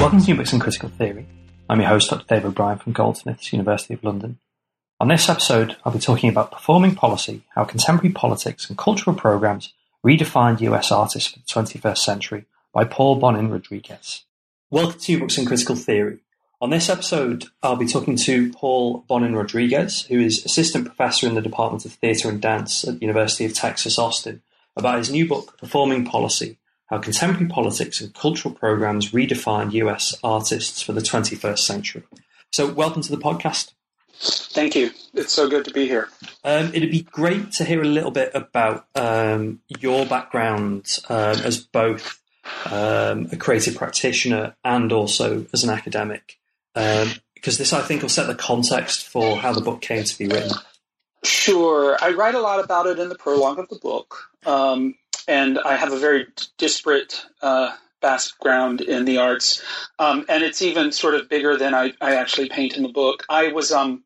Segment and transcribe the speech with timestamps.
[0.00, 1.26] Welcome to Books in Critical Theory.
[1.68, 2.24] I'm your host, Dr.
[2.26, 4.38] Dave O'Brien from Goldsmiths, University of London.
[4.98, 9.74] On this episode, I'll be talking about performing policy, how contemporary politics and cultural programs
[10.02, 14.24] redefined US artists for the 21st century by Paul Bonin Rodriguez.
[14.70, 16.20] Welcome to Books in Critical Theory.
[16.62, 21.34] On this episode, I'll be talking to Paul Bonin Rodriguez, who is assistant professor in
[21.34, 24.40] the Department of Theatre and Dance at the University of Texas Austin,
[24.74, 26.56] about his new book, Performing Policy
[26.90, 32.02] how Contemporary Politics and Cultural Programs Redefine US Artists for the 21st Century.
[32.50, 33.72] So, welcome to the podcast.
[34.18, 34.90] Thank you.
[35.14, 36.08] It's so good to be here.
[36.44, 41.58] Um, it'd be great to hear a little bit about um, your background um, as
[41.58, 42.20] both
[42.66, 46.38] um, a creative practitioner and also as an academic,
[46.74, 50.18] um, because this, I think, will set the context for how the book came to
[50.18, 50.52] be written.
[51.22, 51.96] Sure.
[52.02, 54.30] I write a lot about it in the prologue of the book.
[54.44, 54.96] Um,
[55.30, 56.26] and I have a very
[56.58, 59.62] disparate uh, background in the arts,
[59.98, 63.24] um, and it's even sort of bigger than I, I actually paint in the book.
[63.28, 64.02] I was um,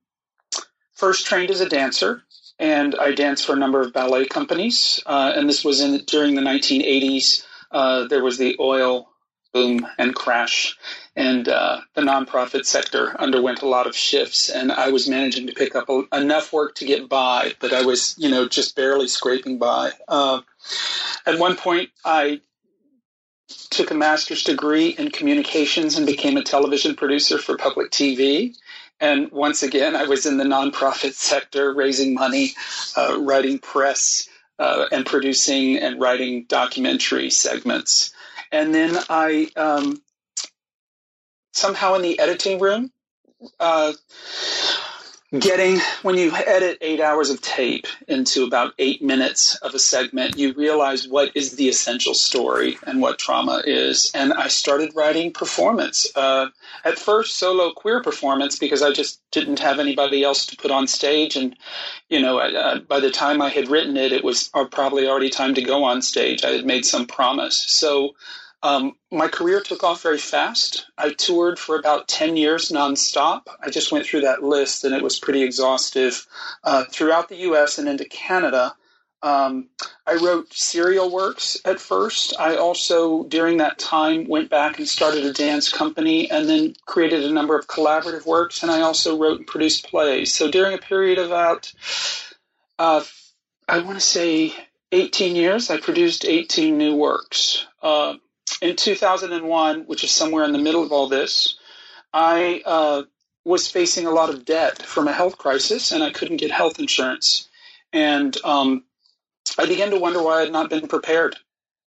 [0.93, 2.23] first trained as a dancer,
[2.59, 6.35] and I danced for a number of ballet companies, uh, and this was in during
[6.35, 7.43] the 1980s.
[7.71, 9.09] Uh, there was the oil
[9.55, 10.77] boom and crash,
[11.17, 14.51] and uh, the nonprofit sector underwent a lot of shifts.
[14.51, 17.87] And I was managing to pick up a, enough work to get by, but I
[17.87, 19.93] was, you know, just barely scraping by.
[20.07, 20.43] Uh,
[21.25, 22.41] at one point, I
[23.71, 28.57] took a master's degree in communications and became a television producer for public TV.
[29.01, 32.53] And once again, I was in the nonprofit sector, raising money,
[32.97, 34.29] uh, writing press,
[34.59, 38.14] uh, and producing and writing documentary segments.
[38.55, 40.01] And then I um,
[41.53, 42.93] somehow in the editing room,
[43.59, 43.95] uh,
[45.37, 50.39] getting when you edit eight hours of tape into about eight minutes of a segment,
[50.39, 54.13] you realize what is the essential story and what trauma is.
[54.15, 56.07] And I started writing performance.
[56.15, 56.47] Uh,
[56.85, 60.87] at first, solo queer performance because I just didn't have anybody else to put on
[60.87, 61.35] stage.
[61.35, 61.57] And
[62.09, 65.55] you know, uh, by the time I had written it, it was probably already time
[65.55, 66.45] to go on stage.
[66.45, 67.57] I had made some promise.
[67.57, 68.15] So
[68.65, 70.87] um, my career took off very fast.
[70.97, 73.43] I toured for about 10 years nonstop.
[73.61, 76.27] I just went through that list and it was pretty exhaustive
[76.65, 78.75] uh, throughout the US and into Canada.
[79.23, 79.69] Um,
[80.07, 82.41] I wrote serial works at first.
[82.41, 87.23] I also, during that time, went back and started a dance company and then created
[87.23, 88.63] a number of collaborative works.
[88.63, 90.33] And I also wrote and produced plays.
[90.33, 91.71] So during a period of about,
[92.79, 93.05] uh,
[93.69, 94.55] I want to say,
[94.93, 97.67] 18 years, I produced 18 new works.
[97.83, 98.15] Uh,
[98.61, 101.59] in 2001, which is somewhere in the middle of all this,
[102.13, 103.03] I uh,
[103.45, 106.79] was facing a lot of debt from a health crisis and I couldn't get health
[106.79, 107.49] insurance.
[107.93, 108.85] And um,
[109.59, 111.37] I began to wonder why I had not been prepared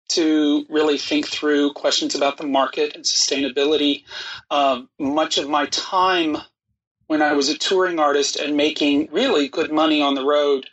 [0.09, 4.03] to really think through questions about the market and sustainability.
[4.51, 6.37] Uh, much of my time
[7.07, 10.67] when I was a touring artist and making really good money on the road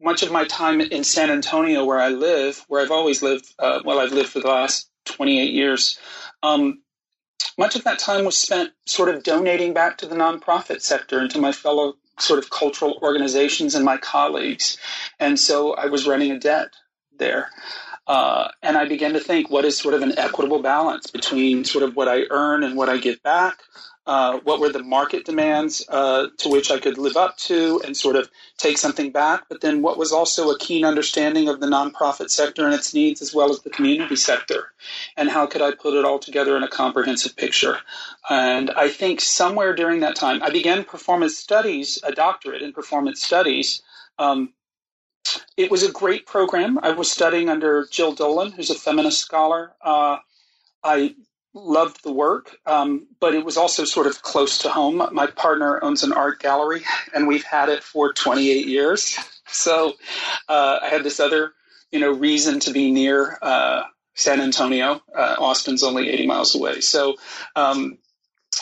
[0.00, 3.80] much of my time in San Antonio, where I live, where I've always lived, uh,
[3.84, 5.98] well, I've lived for the last 28 years.
[6.42, 6.82] Um,
[7.56, 11.30] much of that time was spent sort of donating back to the nonprofit sector and
[11.30, 14.76] to my fellow sort of cultural organizations and my colleagues.
[15.18, 16.68] And so I was running a debt
[17.18, 17.50] there.
[18.06, 21.84] Uh, and I began to think, what is sort of an equitable balance between sort
[21.84, 23.58] of what I earn and what I give back?
[24.08, 27.94] Uh, what were the market demands uh, to which I could live up to and
[27.94, 29.44] sort of take something back?
[29.50, 33.20] But then what was also a keen understanding of the nonprofit sector and its needs
[33.20, 34.72] as well as the community sector?
[35.18, 37.80] And how could I put it all together in a comprehensive picture?
[38.30, 43.22] And I think somewhere during that time, I began performance studies, a doctorate in performance
[43.22, 43.82] studies.
[44.18, 44.54] Um,
[45.58, 46.78] it was a great program.
[46.82, 49.72] I was studying under Jill Dolan, who's a feminist scholar.
[49.82, 50.16] Uh,
[50.82, 51.14] I
[51.54, 55.02] loved the work, um, but it was also sort of close to home.
[55.12, 56.82] My partner owns an art gallery,
[57.14, 59.18] and we've had it for 28 years.
[59.50, 59.94] So
[60.46, 61.54] uh, I had this other,
[61.90, 65.00] you know, reason to be near uh, San Antonio.
[65.16, 66.82] Uh, Austin's only 80 miles away.
[66.82, 67.16] So
[67.56, 67.96] um,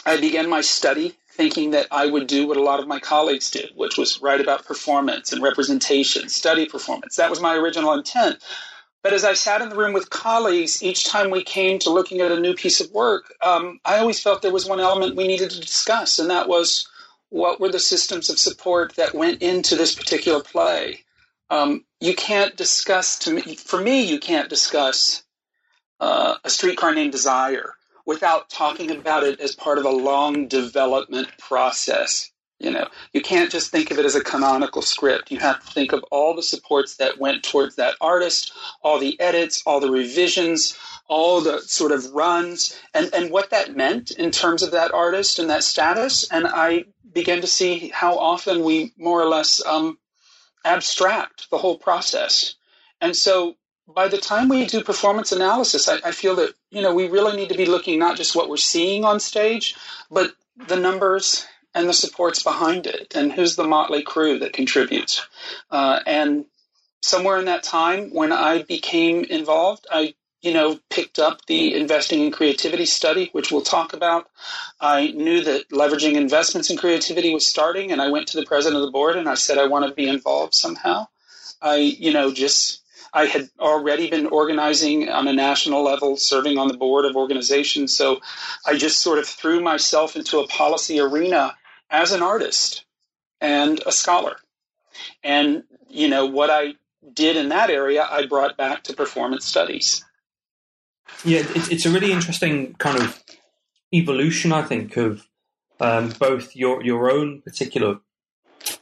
[0.07, 3.51] I began my study thinking that I would do what a lot of my colleagues
[3.51, 7.17] did, which was write about performance and representation, study performance.
[7.17, 8.39] That was my original intent.
[9.07, 12.23] But as I sat in the room with colleagues, each time we came to looking
[12.23, 15.29] at a new piece of work, um, I always felt there was one element we
[15.29, 16.89] needed to discuss, and that was
[17.29, 21.05] what were the systems of support that went into this particular play.
[21.51, 25.23] Um, you can't discuss to me, for me, you can't discuss
[26.01, 27.75] uh, a streetcar named Desire
[28.07, 32.33] without talking about it as part of a long development process.
[32.59, 35.31] You know, you can't just think of it as a canonical script.
[35.31, 39.21] You have to think of all the supports that went towards that artist, all the
[39.21, 44.31] edits, all the revisions, all the sort of runs, and, and what that meant in
[44.31, 46.27] terms of that artist and that status.
[46.31, 49.99] And I began to see how often we more or less um,
[50.65, 52.55] abstract the whole process.
[53.03, 53.57] And so
[53.87, 57.37] by the time we do performance analysis, I, I feel that, you know, we really
[57.37, 59.77] need to be looking not just what we're seeing on stage,
[60.11, 60.33] but
[60.69, 65.27] the numbers and the supports behind it, and who's the motley crew that contributes.
[65.71, 66.47] Uh, and
[67.03, 72.23] somewhere in that time, when I became involved, I you know picked up the investing
[72.23, 74.31] in creativity study, which we'll talk about.
[74.81, 78.81] I knew that leveraging investments in creativity was starting, and I went to the president
[78.81, 81.09] of the board and I said I want to be involved somehow.
[81.61, 82.81] I you know just
[83.13, 87.95] I had already been organizing on a national level, serving on the board of organizations.
[87.95, 88.21] So
[88.67, 91.55] I just sort of threw myself into a policy arena
[91.91, 92.85] as an artist
[93.41, 94.37] and a scholar.
[95.23, 96.75] And, you know, what I
[97.13, 100.05] did in that area, I brought back to performance studies.
[101.25, 103.23] Yeah, it's a really interesting kind of
[103.93, 105.27] evolution, I think, of
[105.81, 108.01] um, both your your own particular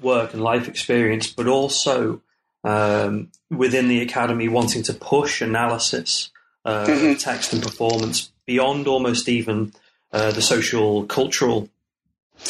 [0.01, 2.23] work and life experience, but also
[2.63, 6.31] um, within the academy wanting to push analysis
[6.65, 7.15] uh, mm-hmm.
[7.19, 9.73] text and performance beyond almost even
[10.13, 11.69] uh, the social cultural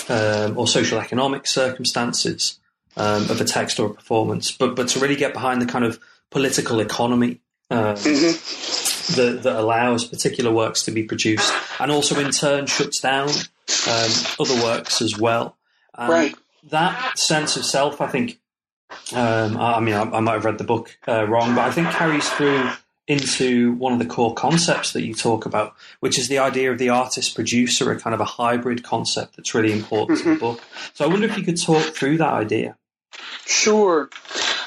[0.09, 2.59] um, or social economic circumstances
[2.97, 5.85] um, of a text or a performance, but but to really get behind the kind
[5.85, 5.99] of
[6.31, 9.15] political economy um, mm-hmm.
[9.17, 13.29] that, that allows particular works to be produced, and also in turn shuts down
[13.89, 15.57] um, other works as well.
[15.99, 16.35] right.
[16.71, 18.41] That sense of self, I think.
[19.13, 21.71] Um, I, I, mean, I, I, might have read the book uh, wrong, but I
[21.71, 22.71] think carries through
[23.07, 26.79] into one of the core concepts that you talk about, which is the idea of
[26.79, 30.29] the artist producer, a kind of a hybrid concept that's really important mm-hmm.
[30.29, 30.63] to the book.
[30.95, 32.77] So I wonder if you could talk through that idea.
[33.45, 34.09] Sure.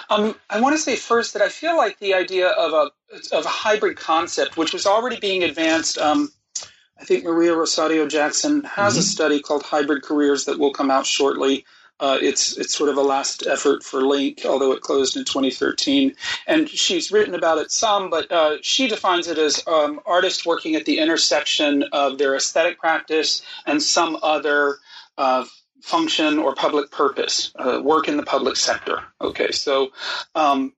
[0.10, 2.92] Um, I want to say first that I feel like the idea of a
[3.36, 5.98] of a hybrid concept, which was already being advanced.
[5.98, 6.30] Um,
[7.00, 9.00] I think Maria Rosario Jackson has mm-hmm.
[9.00, 11.66] a study called Hybrid Careers that will come out shortly.
[12.00, 16.14] Uh, it's it's sort of a last effort for LINC, although it closed in 2013.
[16.46, 20.76] And she's written about it some, but uh, she defines it as um, artists working
[20.76, 24.78] at the intersection of their aesthetic practice and some other
[25.18, 25.46] uh,
[25.82, 29.02] function or public purpose, uh, work in the public sector.
[29.22, 29.92] Okay, so
[30.36, 30.74] um,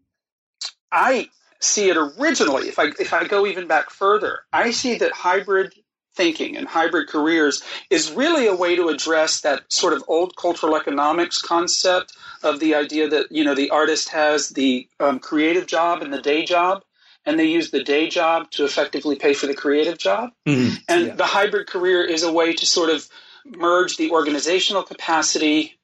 [0.92, 1.30] I
[1.60, 2.68] see it originally.
[2.68, 5.74] If I if I go even back further, I see that hybrid
[6.20, 10.76] thinking and hybrid careers is really a way to address that sort of old cultural
[10.76, 12.12] economics concept
[12.44, 16.22] of the idea that you know the artist has the um, creative job and the
[16.22, 16.84] day job
[17.26, 20.76] and they use the day job to effectively pay for the creative job mm-hmm.
[20.90, 21.16] and yeah.
[21.16, 23.08] the hybrid career is a way to sort of
[23.46, 25.79] merge the organizational capacity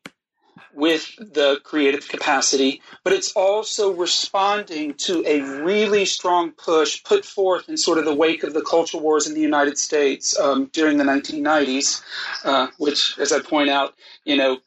[0.75, 7.69] with the creative capacity, but it's also responding to a really strong push put forth
[7.69, 10.97] in sort of the wake of the culture wars in the United States um, during
[10.97, 12.01] the 1990s,
[12.43, 14.59] uh, which, as I point out, you know,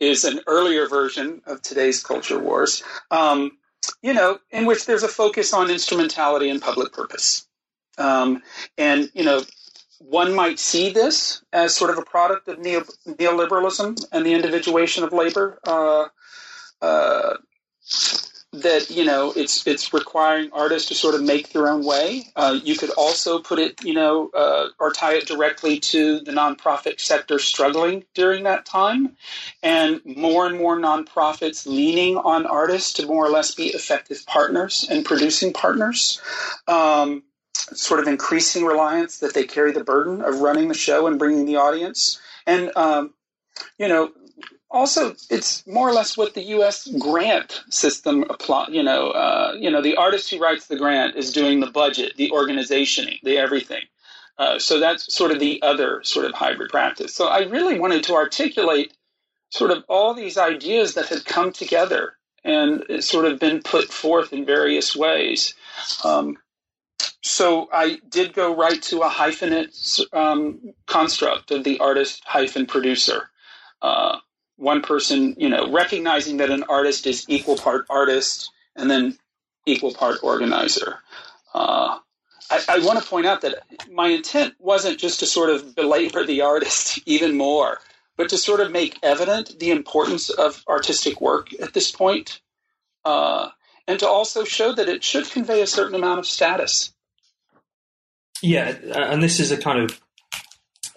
[0.00, 2.82] is an earlier version of today's culture wars.
[3.10, 3.52] Um,
[4.02, 7.46] you know, in which there's a focus on instrumentality and public purpose.
[7.96, 8.42] Um,
[8.76, 9.42] and you know
[10.08, 15.04] one might see this as sort of a product of neo- neoliberalism and the individuation
[15.04, 15.58] of labor.
[15.66, 16.06] Uh,
[16.82, 17.36] uh,
[18.52, 22.26] that you know it's it's requiring artists to sort of make their own way.
[22.36, 26.30] Uh, you could also put it, you know, uh, or tie it directly to the
[26.32, 29.16] nonprofit sector struggling during that time,
[29.62, 34.86] and more and more nonprofits leaning on artists to more or less be effective partners
[34.88, 36.20] and producing partners.
[36.68, 37.22] Um,
[37.72, 41.46] sort of increasing reliance that they carry the burden of running the show and bringing
[41.46, 42.20] the audience.
[42.46, 43.14] And, um,
[43.78, 44.10] you know,
[44.70, 46.88] also it's more or less what the U.S.
[46.98, 48.66] grant system apply.
[48.70, 52.16] You know, uh, you know, the artist who writes the grant is doing the budget,
[52.16, 53.82] the organization, the everything.
[54.36, 57.14] Uh, so that's sort of the other sort of hybrid practice.
[57.14, 58.92] So I really wanted to articulate
[59.50, 64.32] sort of all these ideas that had come together and sort of been put forth
[64.32, 65.54] in various ways.
[66.02, 66.36] Um,
[67.26, 73.30] so I did go right to a hyphenate um, construct of the artist hyphen producer.
[73.80, 74.18] Uh,
[74.56, 79.16] one person, you know, recognizing that an artist is equal part artist and then
[79.64, 80.98] equal part organizer.
[81.54, 81.98] Uh,
[82.50, 83.54] I, I want to point out that
[83.90, 87.80] my intent wasn't just to sort of belabor the artist even more,
[88.18, 92.42] but to sort of make evident the importance of artistic work at this point,
[93.06, 93.48] uh,
[93.88, 96.93] and to also show that it should convey a certain amount of status.
[98.44, 100.00] Yeah, and this is a kind of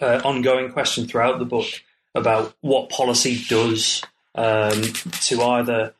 [0.02, 1.64] uh, ongoing question throughout the book
[2.14, 4.02] about what policy does
[4.34, 4.82] um,
[5.22, 5.94] to either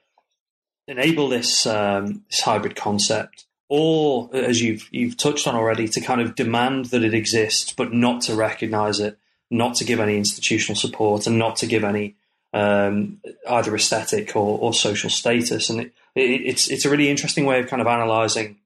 [0.86, 6.20] enable this um, this hybrid concept, or as you've you've touched on already, to kind
[6.20, 9.18] of demand that it exists, but not to recognise it,
[9.50, 12.14] not to give any institutional support, and not to give any
[12.52, 15.70] um, either aesthetic or, or, social status.
[15.70, 18.58] And it, it, it's it's a really interesting way of kind of analysing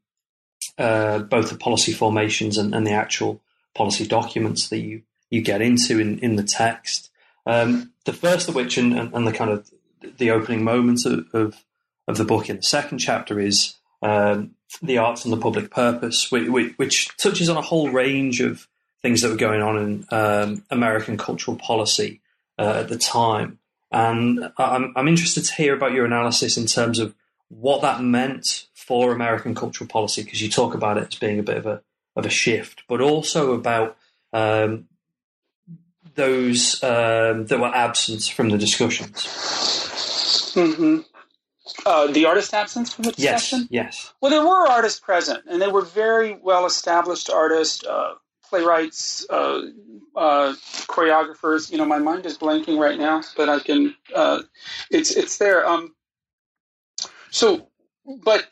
[0.78, 3.40] uh, both the policy formations and, and, the actual
[3.74, 7.10] policy documents that you you get into in, in the text.
[7.46, 9.70] Um, the first of which, and, and, the kind of
[10.18, 11.56] the opening moments of, of,
[12.06, 16.30] of the book in the second chapter is um, the arts and the public purpose,
[16.30, 18.68] which, which, touches on a whole range of
[19.00, 22.20] things that were going on in um, American cultural policy
[22.58, 23.58] uh, at the time.
[23.90, 27.14] And I'm, I'm interested to hear about your analysis in terms of
[27.48, 31.42] what that meant for American cultural policy, because you talk about it as being a
[31.42, 31.82] bit of a
[32.16, 33.96] of a shift, but also about
[34.32, 34.86] um,
[36.14, 39.24] those um, that were absent from the discussions.
[40.54, 41.00] Mm-hmm.
[41.86, 43.66] Uh, the artist absence from the discussion?
[43.70, 44.14] Yes, yes.
[44.20, 48.14] Well, there were artists present, and they were very well established artists, uh,
[48.48, 49.62] playwrights, uh,
[50.14, 50.54] uh,
[50.88, 51.70] choreographers.
[51.70, 53.94] You know, my mind is blanking right now, but I can.
[54.14, 54.42] Uh,
[54.90, 55.66] it's it's there.
[55.66, 55.94] Um,
[57.30, 57.68] so,
[58.06, 58.48] but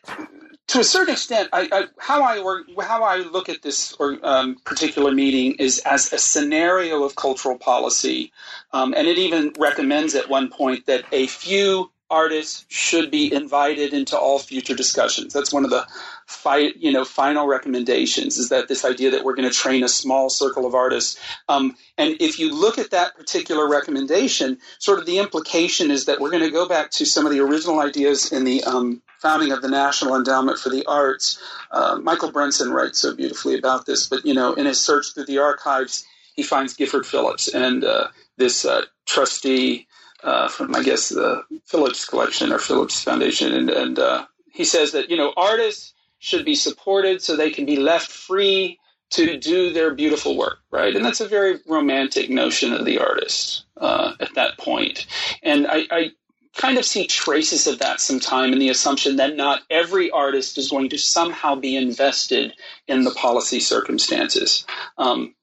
[0.68, 4.18] to a certain extent, I, I, how I work, how I look at this or,
[4.22, 8.32] um, particular meeting is as a scenario of cultural policy,
[8.72, 13.92] um, and it even recommends at one point that a few artists should be invited
[13.92, 15.32] into all future discussions.
[15.32, 15.86] That's one of the
[16.26, 19.88] fi- you know final recommendations is that this idea that we're going to train a
[19.88, 21.18] small circle of artists.
[21.48, 26.20] Um, and if you look at that particular recommendation, sort of the implication is that
[26.20, 29.52] we're going to go back to some of the original ideas in the um, founding
[29.52, 31.40] of the National Endowment for the Arts.
[31.70, 35.26] Uh, Michael Brenson writes so beautifully about this, but you know, in his search through
[35.26, 39.86] the archives, he finds Gifford Phillips and uh, this uh, trustee
[40.22, 44.92] uh, from I guess the Phillips Collection or Phillips Foundation, and, and uh, he says
[44.92, 48.78] that you know artists should be supported so they can be left free
[49.10, 50.94] to do their beautiful work, right?
[50.94, 55.06] And that's a very romantic notion of the artist uh, at that point.
[55.42, 56.10] And I, I,
[56.56, 60.70] kind of see traces of that sometime in the assumption that not every artist is
[60.70, 62.52] going to somehow be invested
[62.88, 64.64] in the policy circumstances.
[64.98, 65.34] Um,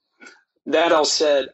[0.66, 1.50] that all said,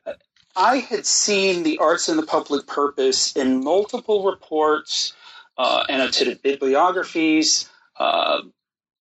[0.56, 5.14] I had seen the arts and the public purpose in multiple reports,
[5.58, 8.42] uh, annotated bibliographies, uh,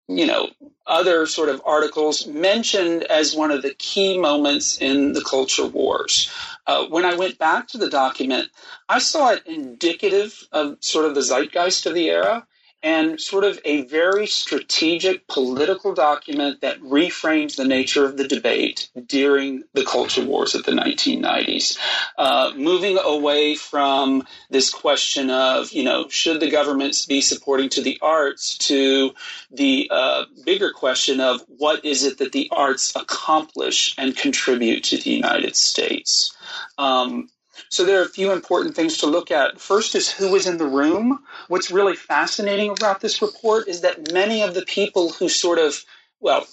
[0.08, 0.50] you know,
[0.86, 6.32] other sort of articles mentioned as one of the key moments in the culture wars.
[6.70, 8.48] Uh, when I went back to the document,
[8.88, 12.46] I saw it indicative of sort of the zeitgeist of the era
[12.82, 18.90] and sort of a very strategic political document that reframes the nature of the debate
[19.06, 21.78] during the culture wars of the 1990s,
[22.16, 27.82] uh, moving away from this question of, you know, should the governments be supporting to
[27.82, 29.12] the arts to
[29.50, 34.96] the uh, bigger question of what is it that the arts accomplish and contribute to
[34.96, 36.34] the United States.
[36.78, 37.28] Um,
[37.70, 39.60] so there are a few important things to look at.
[39.60, 41.20] First is who was in the room.
[41.46, 45.84] What's really fascinating about this report is that many of the people who sort of,
[46.18, 46.46] well,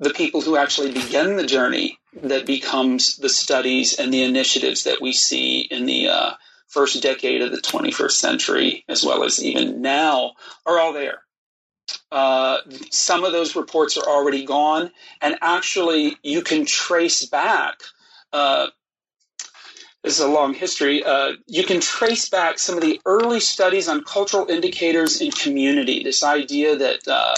[0.00, 5.00] the people who actually begin the journey that becomes the studies and the initiatives that
[5.00, 6.32] we see in the uh,
[6.66, 10.32] first decade of the 21st century, as well as even now,
[10.66, 11.22] are all there.
[12.10, 12.58] Uh,
[12.90, 17.76] some of those reports are already gone, and actually, you can trace back
[18.32, 18.66] uh,
[20.04, 21.02] this is a long history.
[21.02, 26.02] Uh, you can trace back some of the early studies on cultural indicators in community.
[26.02, 27.34] This idea that uh,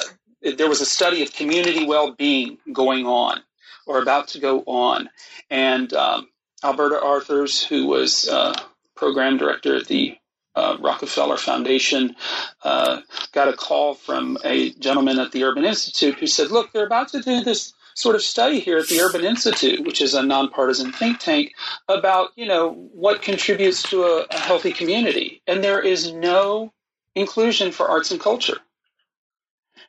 [0.56, 3.40] there was a study of community well-being going on
[3.86, 5.08] or about to go on,
[5.48, 6.28] and um,
[6.62, 8.54] Alberta Arthurs, who was uh,
[8.94, 10.16] program director at the
[10.54, 12.14] uh, Rockefeller Foundation,
[12.62, 13.00] uh,
[13.32, 17.08] got a call from a gentleman at the Urban Institute who said, "Look, they're about
[17.08, 20.92] to do this." Sort of study here at the Urban Institute, which is a nonpartisan
[20.92, 21.52] think tank,
[21.88, 26.72] about you know what contributes to a, a healthy community, and there is no
[27.14, 28.58] inclusion for arts and culture.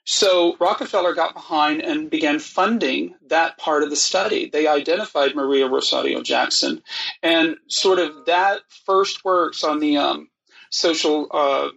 [0.04, 4.50] So Rockefeller got behind and began funding that part of the study.
[4.50, 6.82] They identified Maria Rosario Jackson,
[7.24, 10.30] and sort of that first works on the um,
[10.70, 11.70] social uh,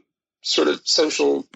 [0.43, 1.47] sort of social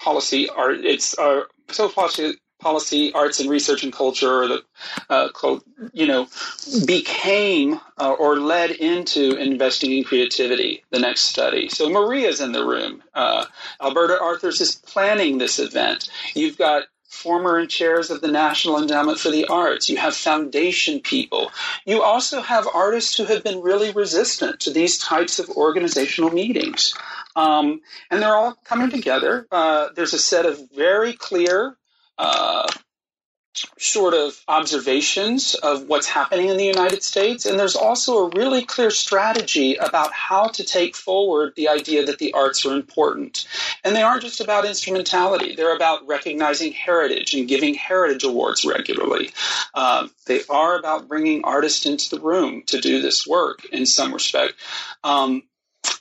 [0.00, 0.84] policy art.
[0.84, 4.62] It's uh, social policy policy, arts and research and culture, or the,
[5.08, 5.28] uh,
[5.92, 6.26] you know,
[6.86, 10.84] became uh, or led into investing in creativity.
[10.90, 11.68] The next study.
[11.68, 13.02] So Maria's in the room.
[13.14, 13.44] Uh,
[13.80, 16.10] Alberta Arthurs is planning this event.
[16.34, 19.88] You've got former chairs of the National Endowment for the Arts.
[19.88, 21.50] You have foundation people.
[21.86, 26.94] You also have artists who have been really resistant to these types of organizational meetings.
[27.34, 29.46] Um, and they're all coming together.
[29.50, 31.77] Uh, there's a set of very clear
[32.18, 32.68] uh,
[33.78, 37.46] sort of observations of what's happening in the United States.
[37.46, 42.18] And there's also a really clear strategy about how to take forward the idea that
[42.18, 43.46] the arts are important.
[43.84, 49.30] And they aren't just about instrumentality, they're about recognizing heritage and giving heritage awards regularly.
[49.74, 54.12] Um, they are about bringing artists into the room to do this work in some
[54.12, 54.54] respect.
[55.02, 55.42] Um,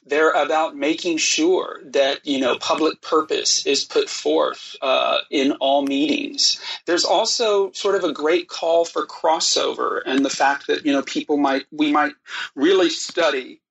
[0.08, 5.82] they're about making sure that you know public purpose is put forth uh, in all
[5.82, 6.60] meetings.
[6.86, 11.04] There's also sort of a great call for crossover and the fact that you know
[11.04, 12.14] people might we might
[12.56, 13.62] really study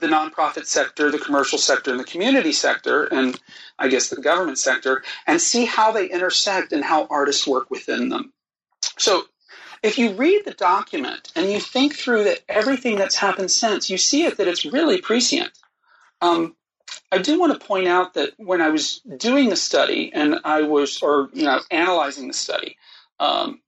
[0.00, 3.38] the nonprofit sector, the commercial sector, and the community sector, and
[3.78, 8.08] I guess the government sector, and see how they intersect and how artists work within
[8.08, 8.32] them.
[8.98, 9.24] So
[9.82, 13.98] if you read the document and you think through that everything that's happened since, you
[13.98, 15.50] see it that it's really prescient.
[16.20, 16.56] Um,
[17.12, 20.62] I do want to point out that when I was doing the study and I
[20.62, 22.76] was, or you know, analyzing the study,
[23.20, 23.60] um,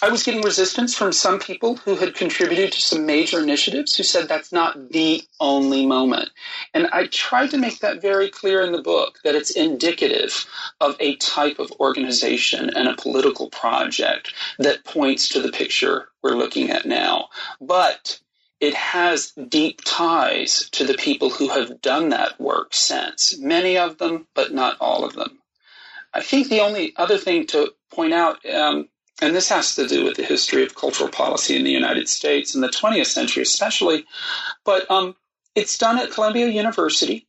[0.00, 4.04] I was getting resistance from some people who had contributed to some major initiatives who
[4.04, 6.30] said that's not the only moment.
[6.72, 10.46] And I tried to make that very clear in the book that it's indicative
[10.80, 16.36] of a type of organization and a political project that points to the picture we're
[16.36, 17.28] looking at now.
[17.60, 18.20] But
[18.60, 23.98] it has deep ties to the people who have done that work since, many of
[23.98, 25.38] them, but not all of them.
[26.12, 28.88] I think the only other thing to point out um,
[29.20, 32.54] and this has to do with the history of cultural policy in the United States
[32.54, 34.04] in the 20th century, especially.
[34.64, 35.16] But um,
[35.54, 37.26] it's done at Columbia University.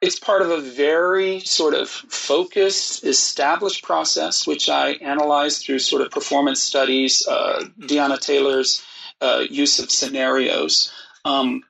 [0.00, 6.02] It's part of a very sort of focused, established process, which I analyzed through sort
[6.02, 8.84] of performance studies, uh, Diana Taylor's
[9.20, 10.92] uh, use of scenarios.
[11.24, 11.62] Um,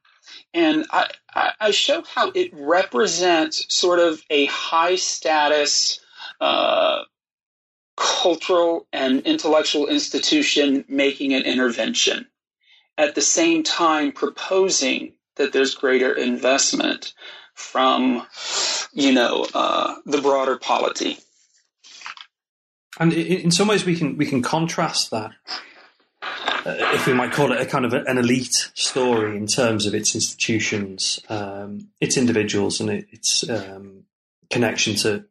[0.52, 1.11] and I,
[1.61, 6.00] I, show how it represents sort of a high status
[6.40, 7.02] uh,
[7.96, 12.26] cultural and intellectual institution making an intervention,
[12.98, 17.14] at the same time proposing that there's greater investment
[17.54, 18.26] from,
[18.92, 21.18] you know, uh, the broader polity.
[22.98, 25.32] And in some ways, we can we can contrast that,
[26.22, 29.94] uh, if we might call it a kind of an elite story in terms of
[29.94, 34.04] its institutions, um, its individuals, and its um,
[34.48, 35.24] connection to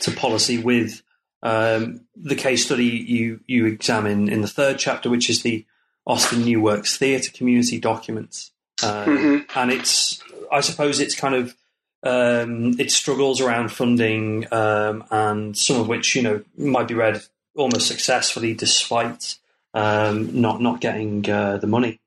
[0.00, 1.02] to policy with
[1.42, 5.64] um, the case study you you examine in the third chapter, which is the
[6.06, 8.50] Austin New Works Theatre Community Documents,
[8.82, 9.58] um, mm-hmm.
[9.58, 11.54] and it's I suppose it's kind of
[12.02, 17.22] um, it struggles around funding, um, and some of which you know might be read
[17.56, 19.38] almost successfully despite
[19.74, 22.00] um, not not getting uh, the money.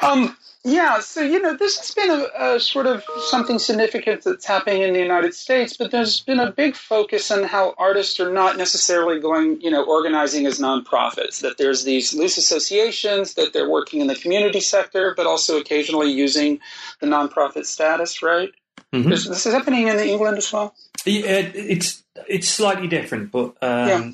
[0.00, 4.44] Um, yeah, so you know, this has been a, a, sort of something significant that's
[4.44, 8.32] happening in the United States, but there's been a big focus on how artists are
[8.32, 11.42] not necessarily going, you know, organizing as nonprofits.
[11.42, 16.10] That there's these loose associations, that they're working in the community sector, but also occasionally
[16.10, 16.58] using
[17.00, 18.20] the nonprofit status.
[18.20, 18.50] Right?
[18.92, 19.10] Mm-hmm.
[19.10, 20.74] This, this is happening in England as well.
[21.06, 24.10] Yeah, it's it's slightly different, but um, yeah.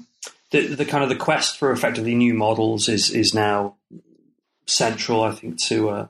[0.51, 3.77] the the kind of the quest for effectively new models is is now
[4.67, 5.89] central, I think, to.
[5.89, 6.07] Uh,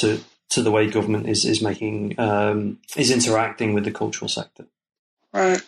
[0.00, 4.66] to to the way government is is making um, is interacting with the cultural sector.
[5.32, 5.60] Right.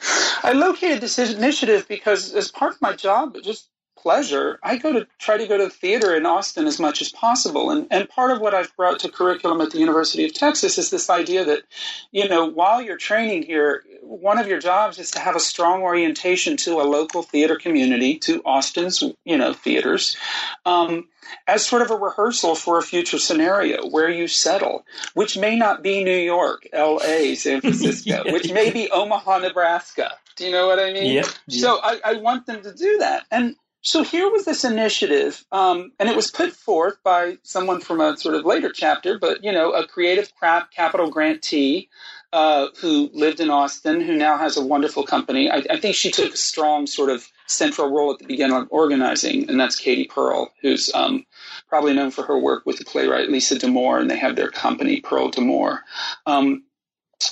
[0.43, 3.69] I located this initiative because, as part of my job, just
[4.03, 7.11] pleasure, I go to try to go to the theater in Austin as much as
[7.11, 7.71] possible.
[7.71, 10.91] And, and part of what I've brought to curriculum at the University of Texas is
[10.91, 11.63] this idea that,
[12.11, 15.83] you know, while you're training here, one of your jobs is to have a strong
[15.83, 20.17] orientation to a local theater community, to Austin's, you know, theaters,
[20.65, 21.07] um,
[21.47, 24.85] as sort of a rehearsal for a future scenario where you settle,
[25.15, 30.45] which may not be New York, L.A., San Francisco, which may be Omaha, Nebraska Do
[30.45, 31.13] you know what I mean?
[31.13, 31.29] Yeah.
[31.49, 33.27] So I, I want them to do that.
[33.31, 38.01] And so here was this initiative, um, and it was put forth by someone from
[38.01, 41.89] a sort of later chapter, but you know, a creative craft capital grantee
[42.33, 45.51] uh, who lived in Austin, who now has a wonderful company.
[45.51, 48.69] I, I, think she took a strong sort of central role at the beginning of
[48.71, 51.25] organizing, and that's Katie Pearl, who's um,
[51.69, 55.01] probably known for her work with the playwright Lisa D'Amour, and they have their company
[55.01, 55.81] Pearl Damour.
[56.27, 56.65] Um,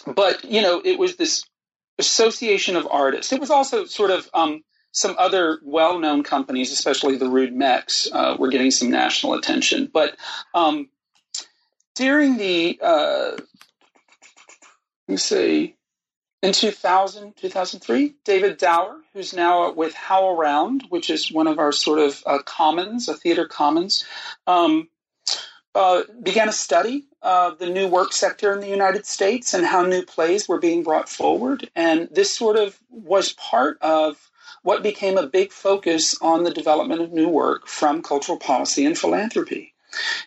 [0.07, 1.45] but you know, it was this
[1.99, 3.33] association of artists.
[3.33, 4.63] It was also sort of um,
[4.99, 9.89] some other well-known companies, especially the Rude Mechs, uh, were getting some national attention.
[9.93, 10.17] But
[10.55, 10.89] um,
[11.95, 13.47] during the, uh, let
[15.07, 15.77] me see,
[16.43, 22.01] in 2000, 2003, David Dower, who's now with HowlRound, which is one of our sort
[22.01, 24.05] of uh, commons, a theater commons,
[24.49, 24.89] um,
[25.77, 29.83] uh, began a study of the new work sector in the United States and how
[29.83, 31.71] new plays were being brought forward.
[31.77, 34.29] And this sort of was part of
[34.69, 38.99] what became a big focus on the development of new work from cultural policy and
[38.99, 39.73] philanthropy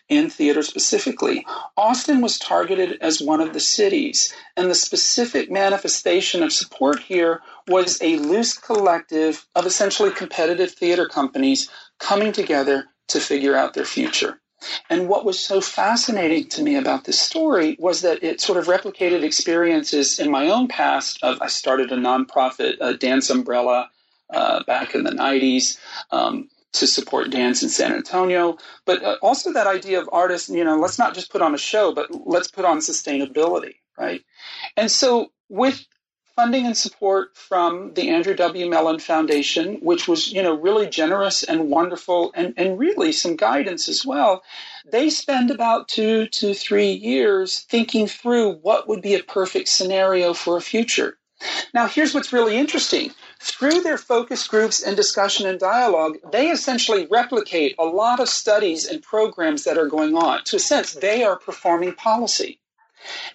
[0.08, 1.46] in theater specifically.
[1.76, 7.40] Austin was targeted as one of the cities, and the specific manifestation of support here
[7.68, 13.84] was a loose collective of essentially competitive theater companies coming together to figure out their
[13.84, 14.40] future.
[14.90, 18.66] And what was so fascinating to me about this story was that it sort of
[18.66, 23.88] replicated experiences in my own past of I started a nonprofit, uh, Dance Umbrella,
[24.32, 25.78] uh, back in the 90s
[26.10, 28.56] um, to support dance in San Antonio.
[28.84, 31.58] But uh, also that idea of artists, you know, let's not just put on a
[31.58, 34.22] show, but let's put on sustainability, right?
[34.76, 35.86] And so with
[36.36, 38.68] funding and support from the Andrew W.
[38.68, 43.88] Mellon Foundation, which was, you know, really generous and wonderful and, and really some guidance
[43.88, 44.42] as well.
[44.90, 50.32] They spend about two to three years thinking through what would be a perfect scenario
[50.32, 51.18] for a future.
[51.74, 53.10] Now, here's what's really interesting.
[53.44, 58.86] Through their focus groups and discussion and dialogue, they essentially replicate a lot of studies
[58.86, 60.44] and programs that are going on.
[60.44, 62.60] To a sense, they are performing policy.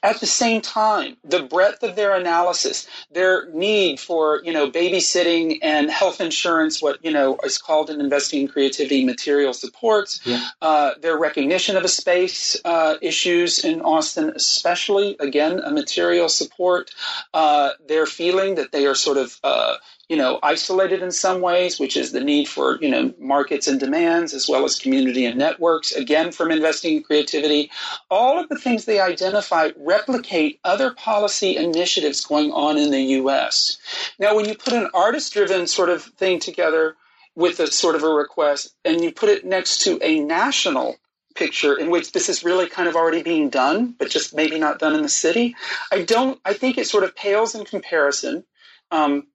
[0.02, 5.60] At the same time, the breadth of their analysis, their need for, you know, babysitting
[5.62, 10.48] and health insurance, what, you know, is called in investing in creativity material supports, yeah.
[10.62, 16.92] uh, their recognition of a space uh, issues in Austin, especially, again, a material support,
[17.34, 19.76] uh, their feeling that they are sort of uh,
[20.10, 23.80] you know, isolated in some ways, which is the need for, you know, markets and
[23.80, 27.70] demands as well as community and networks, again, from investing in creativity.
[28.10, 33.78] All of the things they identify replicate other policy initiatives going on in the US.
[34.18, 36.96] Now, when you put an artist driven sort of thing together
[37.36, 40.96] with a sort of a request and you put it next to a national
[41.36, 44.80] picture in which this is really kind of already being done, but just maybe not
[44.80, 45.56] done in the city.
[45.92, 48.44] I don't, I think it sort of pales in comparison.
[48.90, 49.28] Um,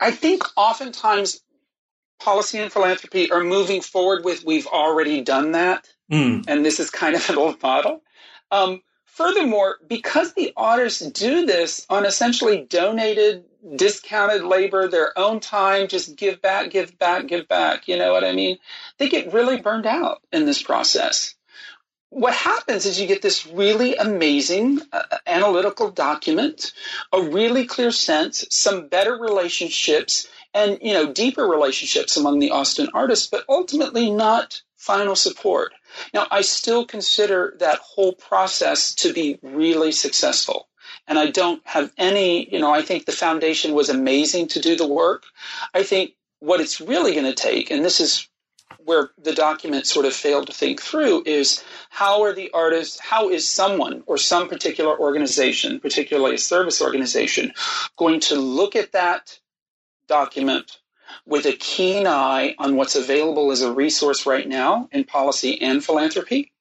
[0.00, 1.40] I think oftentimes
[2.20, 6.44] policy and philanthropy are moving forward with we've already done that, mm.
[6.46, 8.02] and this is kind of an old model.
[8.50, 13.44] Um, furthermore, because the artists do this on essentially donated,
[13.76, 18.24] discounted labor, their own time, just give back, give back, give back, you know what
[18.24, 18.58] I mean?
[18.98, 21.34] They get really burned out in this process
[22.12, 26.72] what happens is you get this really amazing uh, analytical document,
[27.10, 32.90] a really clear sense, some better relationships, and you know deeper relationships among the Austin
[32.92, 35.72] artists, but ultimately not final support.
[36.12, 40.68] Now, I still consider that whole process to be really successful.
[41.08, 44.76] And I don't have any, you know, I think the foundation was amazing to do
[44.76, 45.24] the work.
[45.72, 48.28] I think what it's really going to take, and this is
[48.84, 53.30] where the document sort of failed to think through is how are the artists, how
[53.30, 57.52] is someone or some particular organization, particularly a service organization,
[57.96, 59.38] going to look at that
[60.08, 60.78] document
[61.26, 65.84] with a keen eye on what's available as a resource right now in policy and
[65.84, 66.52] philanthropy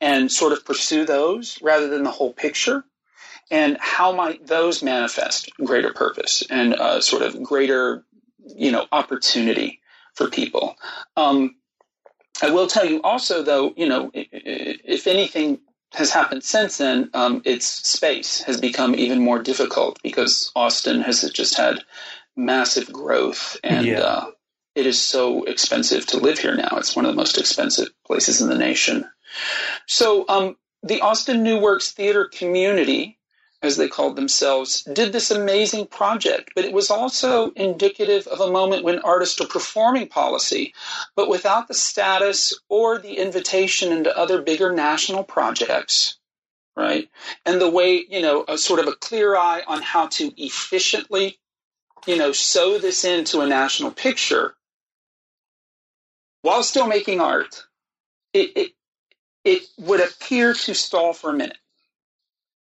[0.00, 2.84] and sort of pursue those rather than the whole picture?
[3.50, 8.04] And how might those manifest greater purpose and uh, sort of greater,
[8.54, 9.80] you know, opportunity
[10.14, 10.76] for people?
[11.16, 11.56] Um,
[12.42, 15.60] I will tell you also, though, you know, if anything
[15.94, 21.28] has happened since then, um, its space has become even more difficult because Austin has
[21.32, 21.82] just had
[22.36, 24.00] massive growth and yeah.
[24.00, 24.30] uh,
[24.74, 26.76] it is so expensive to live here now.
[26.76, 29.04] It's one of the most expensive places in the nation.
[29.86, 33.17] So, um, the Austin New Works Theater community
[33.62, 36.52] as they called themselves, did this amazing project.
[36.54, 40.74] But it was also indicative of a moment when artists are performing policy,
[41.16, 46.18] but without the status or the invitation into other bigger national projects,
[46.76, 47.08] right?
[47.44, 51.38] And the way, you know, a sort of a clear eye on how to efficiently,
[52.06, 54.54] you know, sew this into a national picture
[56.42, 57.64] while still making art,
[58.32, 58.72] it, it,
[59.44, 61.58] it would appear to stall for a minute,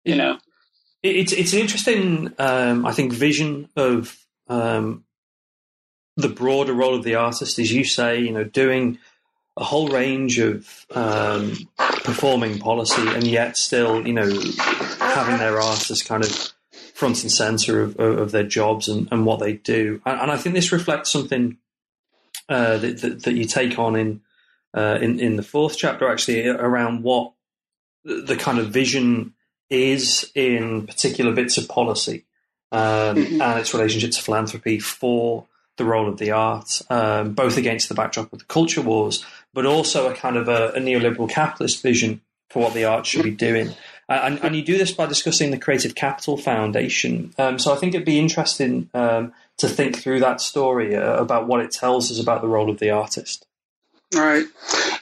[0.05, 0.37] you know?
[1.03, 5.03] It's, it's an interesting, um, I think, vision of um,
[6.15, 8.99] the broader role of the artist, as you say, you know, doing
[9.57, 14.29] a whole range of um, performing policy, and yet still, you know,
[14.99, 16.53] having their art as kind of
[16.93, 20.01] front and center of, of their jobs and, and what they do.
[20.05, 21.57] And, and, I think this reflects something
[22.47, 24.21] uh, that, that, that, you take on in,
[24.73, 27.33] uh, in in the fourth chapter, actually, around what
[28.03, 29.33] the kind of vision
[29.73, 32.23] is in particular bits of policy
[32.71, 33.41] um, mm-hmm.
[33.41, 35.45] and its relationship to philanthropy for
[35.77, 39.65] the role of the art, um, both against the backdrop of the culture wars, but
[39.65, 43.31] also a kind of a, a neoliberal capitalist vision for what the art should be
[43.31, 43.71] doing.
[44.07, 47.33] And, and, you do this by discussing the Creative Capital Foundation.
[47.39, 51.47] Um, so I think it'd be interesting um, to think through that story uh, about
[51.47, 53.47] what it tells us about the role of the artist.
[54.15, 54.45] All right.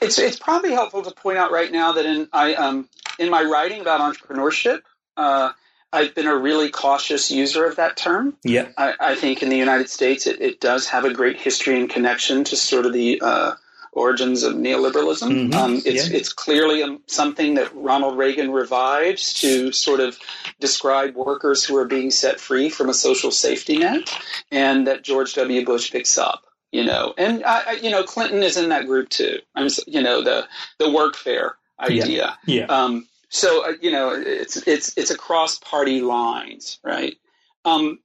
[0.02, 2.88] It's it's probably helpful to point out right now that in I um
[3.20, 4.82] in my writing about entrepreneurship,
[5.18, 5.52] uh,
[5.94, 8.36] I've been a really cautious user of that term.
[8.44, 8.70] Yeah.
[8.78, 11.90] I, I think in the United States, it, it, does have a great history and
[11.90, 13.56] connection to sort of the uh,
[13.92, 15.30] origins of neoliberalism.
[15.30, 15.54] Mm-hmm.
[15.54, 16.18] Um, it's, yeah.
[16.18, 20.18] it's clearly um, something that Ronald Reagan revives to sort of
[20.60, 24.18] describe workers who are being set free from a social safety net,
[24.50, 25.66] and that George W.
[25.66, 29.40] Bush picks up you know, and I, you know, Clinton is in that group too.
[29.56, 30.48] I'm, you know, the
[30.80, 32.38] the workfare idea.
[32.46, 32.60] Yeah.
[32.60, 32.66] yeah.
[32.66, 37.18] Um, so uh, you know, it's it's it's across party lines, right?
[37.66, 38.00] Um,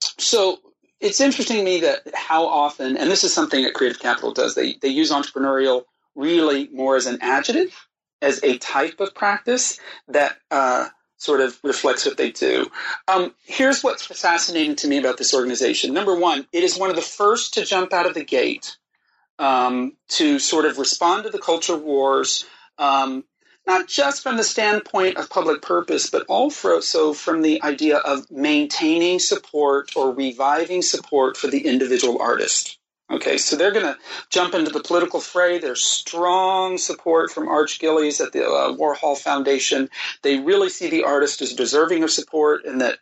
[0.00, 0.58] so
[1.00, 4.54] it's interesting to me that how often, and this is something that Creative Capital does,
[4.54, 7.86] they they use entrepreneurial really more as an adjective,
[8.20, 10.88] as a type of practice that uh,
[11.20, 12.66] sort of reflects what they do.
[13.06, 15.92] Um, here's what's fascinating to me about this organization.
[15.92, 18.78] Number one, it is one of the first to jump out of the gate
[19.38, 22.46] um, to sort of respond to the culture wars.
[22.78, 23.24] Um,
[23.66, 29.18] not just from the standpoint of public purpose, but also from the idea of maintaining
[29.18, 32.79] support or reviving support for the individual artist.
[33.10, 35.58] Okay, so they're going to jump into the political fray.
[35.58, 39.90] There's strong support from Arch Gillies at the uh, Warhol Foundation.
[40.22, 42.98] They really see the artist as deserving of support, and that,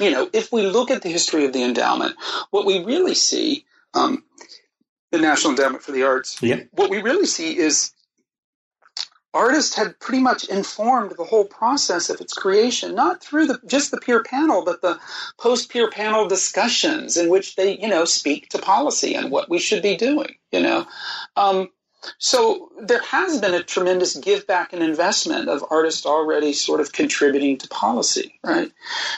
[0.00, 2.16] you know, if we look at the history of the endowment,
[2.50, 4.24] what we really see, um,
[5.12, 6.60] the National Endowment for the Arts, yeah.
[6.70, 7.92] what we really see is
[9.36, 13.90] artists had pretty much informed the whole process of its creation, not through the, just
[13.90, 14.98] the peer panel, but the
[15.38, 19.58] post peer panel discussions in which they, you know, speak to policy and what we
[19.58, 20.86] should be doing, you know.
[21.36, 21.68] Um,
[22.18, 26.92] so there has been a tremendous give back and investment of artists already sort of
[26.92, 28.70] contributing to policy, right?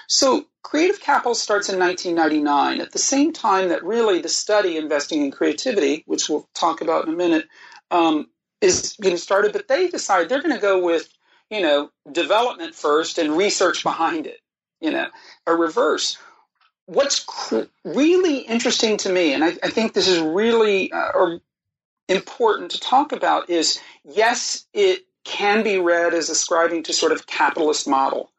[0.07, 5.25] So Creative Capital starts in 1999 at the same time that really the study investing
[5.25, 7.47] in creativity, which we'll talk about in a minute,
[7.91, 8.29] um,
[8.61, 11.09] is getting started, but they decide they're going to go with,
[11.51, 14.41] you know, development first and research behind it,
[14.81, 15.09] you know,
[15.47, 16.19] a reverse.
[16.87, 21.41] What's cr- really interesting to me, and I, I think this is really uh, or
[22.09, 27.27] important to talk about, is yes, it can be read as ascribing to sort of
[27.27, 28.33] capitalist model,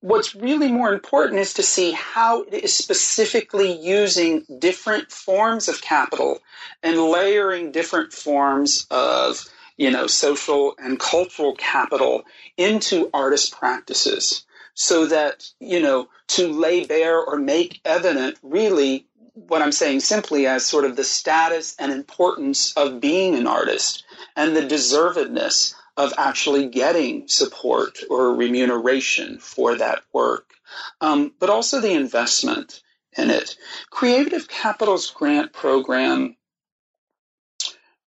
[0.00, 5.80] what's really more important is to see how it is specifically using different forms of
[5.80, 6.38] capital
[6.82, 9.44] and layering different forms of
[9.76, 12.22] you know social and cultural capital
[12.56, 19.62] into artist practices so that you know to lay bare or make evident really what
[19.62, 24.04] i'm saying simply as sort of the status and importance of being an artist
[24.36, 30.54] and the deservedness of actually getting support or remuneration for that work,
[31.00, 32.80] um, but also the investment
[33.16, 33.56] in it.
[33.90, 36.36] Creative Capital's grant program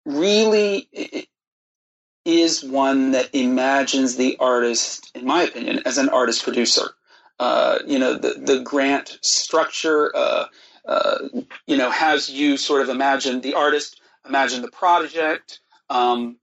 [0.07, 0.89] really
[2.25, 6.91] is one that imagines the artist, in my opinion, as an artist producer.
[7.41, 10.45] Uh, you know, the, the grant structure, uh,
[10.87, 11.19] uh,
[11.67, 16.37] you know, has you sort of imagine the artist, imagine the project, um,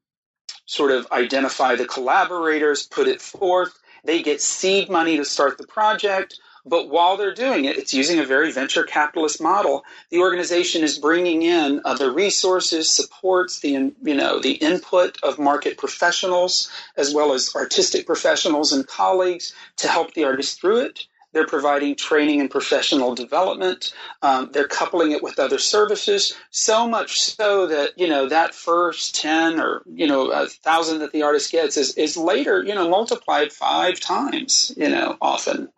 [0.67, 3.79] sort of identify the collaborators, put it forth.
[4.03, 6.39] They get seed money to start the project.
[6.65, 9.85] But while they're doing it, it's using a very venture capitalist model.
[10.09, 15.77] The organization is bringing in other resources, supports the you know the input of market
[15.77, 21.07] professionals as well as artistic professionals and colleagues to help the artist through it.
[21.33, 23.93] They're providing training and professional development.
[24.21, 26.35] Um, they're coupling it with other services.
[26.51, 31.11] So much so that you know that first ten or you know a thousand that
[31.11, 34.73] the artist gets is is later you know multiplied five times.
[34.77, 35.69] You know often.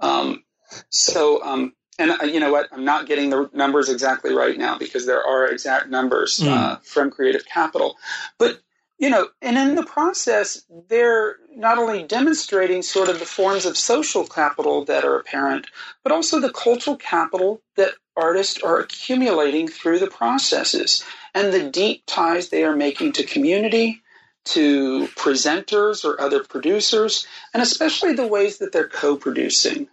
[0.00, 0.42] Um,
[0.90, 2.68] so um, and uh, you know what?
[2.72, 6.48] I'm not getting the numbers exactly right now because there are exact numbers mm.
[6.48, 7.96] uh, from Creative Capital,
[8.38, 8.60] but
[8.98, 13.76] you know, and in the process, they're not only demonstrating sort of the forms of
[13.76, 15.66] social capital that are apparent,
[16.02, 21.04] but also the cultural capital that artists are accumulating through the processes
[21.34, 24.02] and the deep ties they are making to community,
[24.44, 29.88] to presenters or other producers, and especially the ways that they're co producing.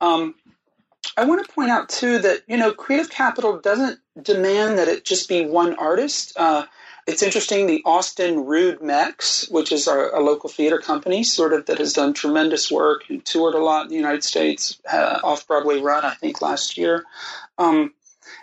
[0.00, 0.34] Um,
[1.16, 5.04] I want to point out too that you know creative capital doesn't demand that it
[5.04, 6.32] just be one artist.
[6.36, 6.64] Uh,
[7.06, 7.66] it's interesting.
[7.66, 11.92] The Austin Rude Mechs, which is our, a local theater company, sort of that has
[11.92, 16.04] done tremendous work and toured a lot in the United States, uh, off Broadway run
[16.04, 17.04] I think last year.
[17.58, 17.94] Um,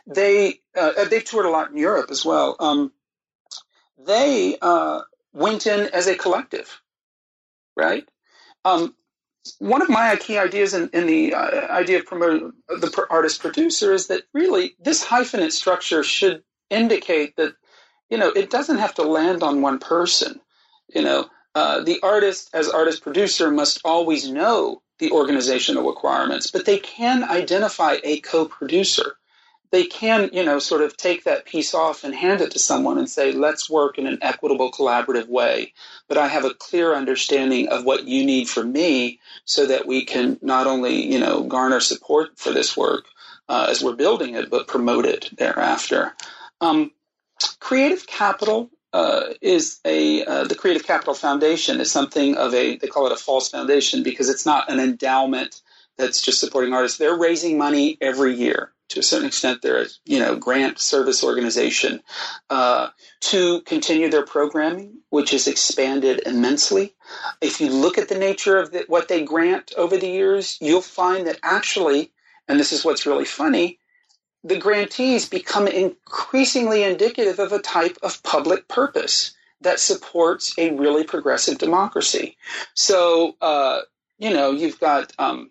[0.08, 2.56] they uh, they toured a lot in Europe as well.
[2.60, 2.92] Um,
[3.98, 5.02] they uh,
[5.34, 6.82] went in as a collective,
[7.76, 8.08] right?
[8.66, 8.96] Um,
[9.60, 13.92] one of my key ideas in, in the uh, idea of promoting the artist producer
[13.92, 17.56] is that really this hyphenate structure should indicate that
[18.14, 20.40] you know, it doesn't have to land on one person.
[20.94, 26.68] You know, uh, the artist as artist producer must always know the organizational requirements, but
[26.68, 29.16] they can identify a co-producer.
[29.72, 33.00] They can, you know, sort of take that piece off and hand it to someone
[33.00, 35.74] and say, let's work in an equitable, collaborative way.
[36.08, 40.06] But I have a clear understanding of what you need from me so that we
[40.06, 43.06] can not only, you know, garner support for this work
[43.50, 46.14] uh, as we're building it, but promote it thereafter.
[46.62, 46.92] Um,
[47.60, 52.88] Creative Capital uh, is a uh, the Creative Capital Foundation is something of a they
[52.88, 55.62] call it a false foundation because it's not an endowment
[55.98, 56.98] that's just supporting artists.
[56.98, 59.62] They're raising money every year to a certain extent.
[59.62, 62.02] They're a you know grant service organization
[62.50, 62.90] uh,
[63.22, 66.94] to continue their programming, which has expanded immensely.
[67.42, 70.82] If you look at the nature of the, what they grant over the years, you'll
[70.82, 72.12] find that actually,
[72.48, 73.80] and this is what's really funny,
[74.44, 81.04] the grantees become increasingly indicative of a type of public purpose that supports a really
[81.04, 82.38] progressive democracy.
[82.74, 83.82] So, uh,
[84.18, 85.50] you know, you've got um,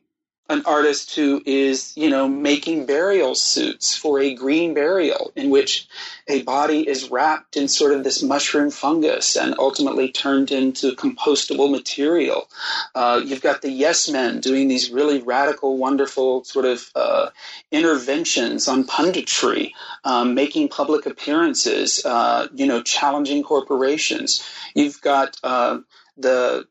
[0.48, 5.86] an artist who is, you know, making burial suits for a green burial in which
[6.28, 11.70] a body is wrapped in sort of this mushroom fungus and ultimately turned into compostable
[11.70, 12.50] material.
[12.94, 17.30] Uh, you've got the yes men doing these really radical, wonderful sort of uh,
[17.70, 19.72] interventions on punditry,
[20.04, 24.44] um, making public appearances, uh, you know, challenging corporations.
[24.74, 25.78] You've got uh,
[26.16, 26.66] the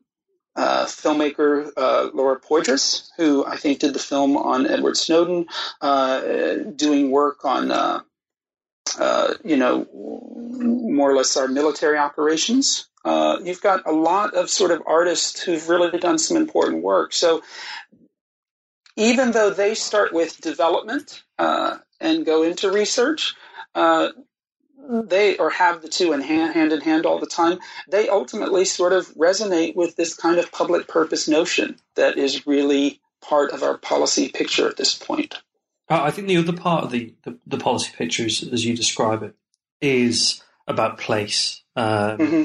[0.56, 5.46] uh, filmmaker uh, Laura Poitras, who I think did the film on Edward Snowden,
[5.80, 8.02] uh, doing work on, uh,
[9.00, 12.88] uh, you know, more or less our military operations.
[13.04, 17.14] Uh, you've got a lot of sort of artists who've really done some important work.
[17.14, 17.42] So
[18.96, 23.36] even though they start with development and go into research,
[24.90, 28.66] they or have the two in hand, hand in hand all the time, they ultimately
[28.66, 33.64] sort of resonate with this kind of public purpose notion that is really part of
[33.64, 35.40] our policy picture at this point.
[35.90, 39.24] I think the other part of the, the, the policy picture, is, as you describe
[39.24, 39.36] it,
[39.82, 41.62] is about place.
[41.76, 42.44] Um, mm-hmm.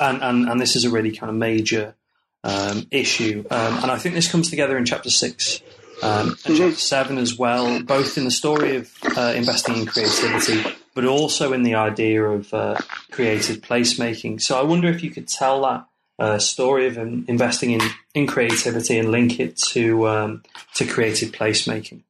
[0.00, 1.94] and, and, and this is a really kind of major
[2.42, 3.44] um, issue.
[3.50, 5.62] Um, and I think this comes together in chapter six
[6.02, 6.56] um, and mm-hmm.
[6.56, 10.62] chapter seven as well, both in the story of uh, investing in creativity
[10.94, 12.76] but also in the idea of uh,
[13.10, 14.40] creative placemaking.
[14.40, 15.86] So I wonder if you could tell that
[16.18, 17.80] uh, story of investing in,
[18.14, 20.42] in creativity and link it to um,
[20.74, 22.02] to creative placemaking.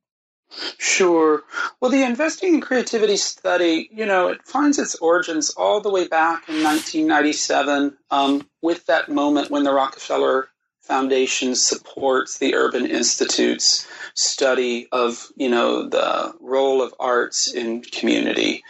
[0.78, 1.42] Sure.
[1.80, 6.06] Well, the investing in creativity study, you know, it finds its origins all the way
[6.06, 10.48] back in 1997 um, with that moment when the Rockefeller
[10.84, 18.62] Foundation supports the Urban Institute's study of, you know, the role of arts in community.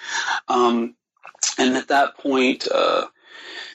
[0.47, 0.95] Um,
[1.59, 3.07] and at that point, uh,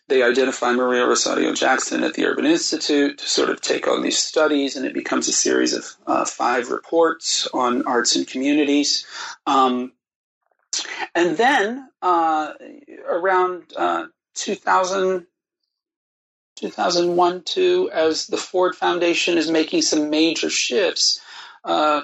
[0.08, 4.18] they identify Maria Rosario Jackson at the Urban Institute to sort of take on these
[4.18, 9.06] studies, and it becomes a series of uh, five reports on arts and communities.
[9.46, 9.92] Um,
[11.14, 12.54] and then uh,
[13.08, 15.28] around uh, 2000,
[16.60, 21.22] 2001 2, as the Ford Foundation is making some major shifts,
[21.64, 22.02] uh,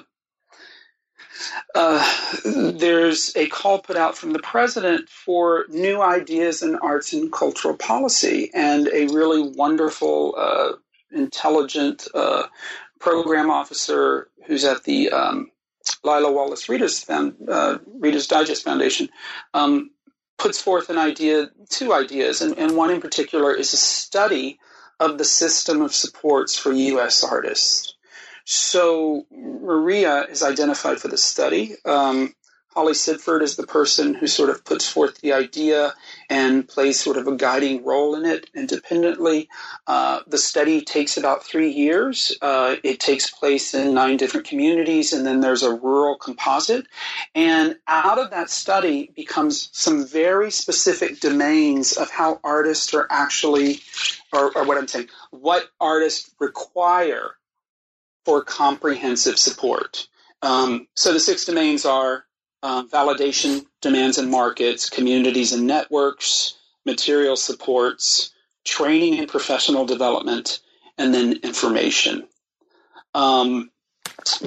[1.74, 7.32] uh, there's a call put out from the president for new ideas in arts and
[7.32, 10.72] cultural policy, and a really wonderful, uh,
[11.12, 12.44] intelligent uh,
[12.98, 15.50] program officer who's at the um,
[16.04, 19.08] Lila Wallace Readers, uh, Readers Digest Foundation,
[19.54, 19.90] um,
[20.38, 24.58] puts forth an idea, two ideas, and, and, one in particular is a study
[25.00, 27.24] of the system of supports for U.S.
[27.24, 27.94] artists.
[28.44, 31.74] So Maria is identified for the study.
[31.84, 32.34] Um,
[32.76, 35.94] Holly Sidford is the person who sort of puts forth the idea
[36.28, 39.48] and plays sort of a guiding role in it independently.
[39.86, 42.36] Uh, the study takes about three years.
[42.42, 46.86] Uh, it takes place in nine different communities, and then there's a rural composite.
[47.34, 53.80] And out of that study becomes some very specific domains of how artists are actually,
[54.34, 57.30] or, or what I'm saying, what artists require
[58.26, 60.08] for comprehensive support.
[60.42, 62.25] Um, so the six domains are
[62.66, 70.58] uh, validation, demands and markets, communities and networks, material supports, training and professional development,
[70.98, 72.26] and then information.
[73.14, 73.70] Um,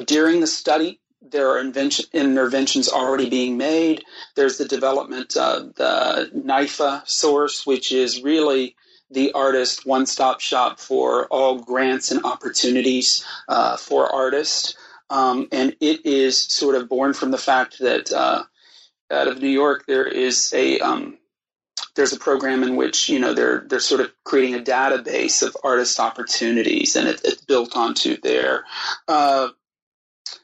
[0.06, 4.04] during the study, there are interventions already being made.
[4.36, 8.76] There's the development of the NYFA source, which is really
[9.10, 14.76] the artist one stop shop for all grants and opportunities uh, for artists.
[15.10, 18.44] Um, and it is sort of born from the fact that uh,
[19.12, 21.18] out of New York there is a um,
[21.96, 25.58] there's a program in which you know they're they're sort of creating a database of
[25.64, 28.66] artist opportunities, and it, it's built onto there.
[29.08, 29.50] Uh,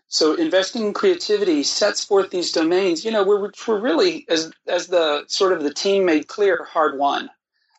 [0.07, 3.03] so investing in creativity sets forth these domains.
[3.03, 6.97] You know, we're we're really as as the sort of the team made clear, hard
[6.97, 7.29] won.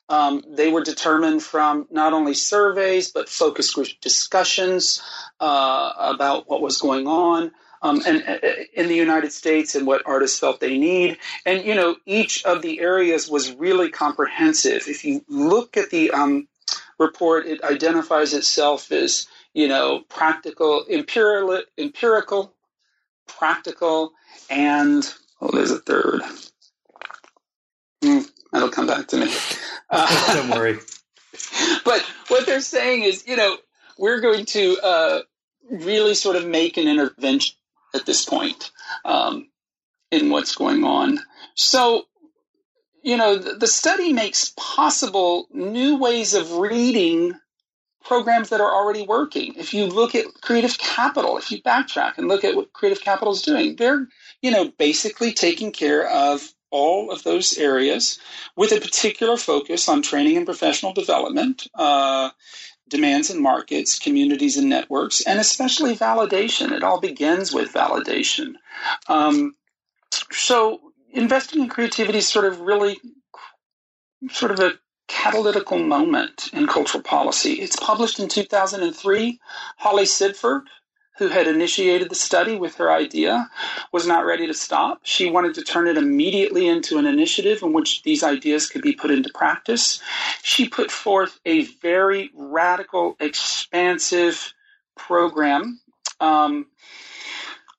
[0.09, 5.03] Um, they were determined from not only surveys but focus group discussions
[5.41, 7.53] uh, about what was going on.
[7.83, 8.39] Um, and uh,
[8.73, 11.19] in the United States and what artists felt they need.
[11.45, 14.89] And, you know, each of the areas was really comprehensive.
[14.89, 16.49] If you look at the um,
[16.99, 22.57] report, it identifies itself as, you know, practical, empirical, empirical
[23.27, 24.13] practical,
[24.51, 26.23] and, oh, there's a third.
[28.03, 29.35] Mm, that'll come back to me.
[29.91, 30.79] Uh, Don't worry.
[31.85, 33.59] But what they're saying is, you know,
[33.99, 35.21] we're going to uh,
[35.71, 37.57] really sort of make an intervention
[37.95, 38.71] at this point
[39.05, 39.49] um,
[40.11, 41.19] in what's going on.
[41.55, 42.05] So,
[43.03, 47.35] you know, the, the study makes possible new ways of reading
[48.05, 49.55] programs that are already working.
[49.57, 53.33] If you look at Creative Capital, if you backtrack and look at what Creative Capital
[53.33, 54.07] is doing, they're,
[54.43, 58.19] you know, basically taking care of all of those areas
[58.57, 62.31] with a particular focus on training and professional development, uh,
[62.89, 66.73] demands and markets, communities and networks, and especially validation.
[66.73, 68.55] It all begins with validation.
[69.09, 69.57] Um,
[70.31, 70.81] so
[71.13, 72.99] investing in creativity is sort of really
[74.31, 74.73] sort of a
[75.09, 77.55] catalytical moment in cultural policy.
[77.55, 79.39] It's published in 2003.
[79.79, 80.63] Holly Sidford,
[81.19, 83.49] who had initiated the study with her idea,
[83.93, 85.01] was not ready to stop.
[85.03, 88.93] She wanted to turn it immediately into an initiative in which these ideas could be
[88.93, 90.01] put into practice.
[90.43, 94.53] She put forth a very radical, expansive
[94.97, 95.81] program
[96.21, 96.67] um,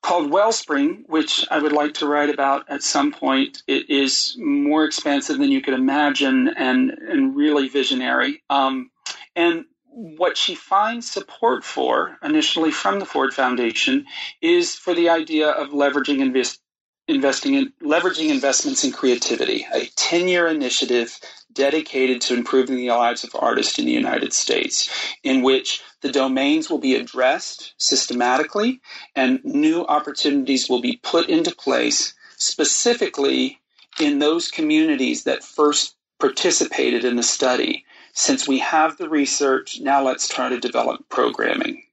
[0.02, 3.62] called Wellspring, which I would like to write about at some point.
[3.66, 8.42] It is more expansive than you could imagine and, and really visionary.
[8.50, 8.90] Um,
[9.36, 9.64] and
[9.98, 14.06] what she finds support for initially from the Ford Foundation
[14.40, 16.60] is for the idea of leveraging invest,
[17.08, 21.18] investing in leveraging investments in creativity, a 10-year initiative
[21.52, 24.88] dedicated to improving the lives of artists in the United States,
[25.24, 28.80] in which the domains will be addressed systematically
[29.16, 33.58] and new opportunities will be put into place specifically
[33.98, 40.02] in those communities that first participated in the study since we have the research, now
[40.02, 41.84] let's try to develop programming.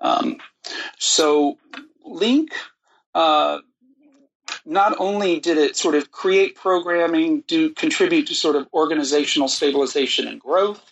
[0.00, 0.38] Um,
[0.98, 1.58] so
[2.06, 2.48] LINC
[3.14, 3.58] uh,
[4.64, 10.26] not only did it sort of create programming, do contribute to sort of organizational stabilization
[10.26, 10.82] and growth,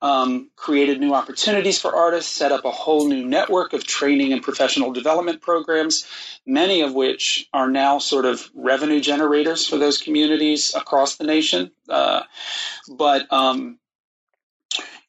[0.00, 4.42] um, created new opportunities for artists, set up a whole new network of training and
[4.42, 6.06] professional development programs,
[6.46, 11.70] many of which are now sort of revenue generators for those communities across the nation.
[11.88, 12.22] Uh,
[12.88, 13.78] but um,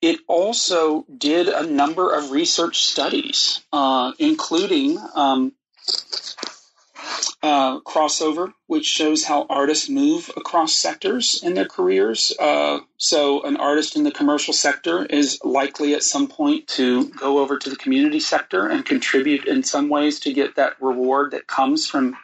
[0.01, 5.53] it also did a number of research studies, uh, including um,
[7.41, 12.34] uh, crossover, which shows how artists move across sectors in their careers.
[12.39, 17.39] Uh, so, an artist in the commercial sector is likely at some point to go
[17.39, 21.47] over to the community sector and contribute in some ways to get that reward that
[21.47, 22.17] comes from,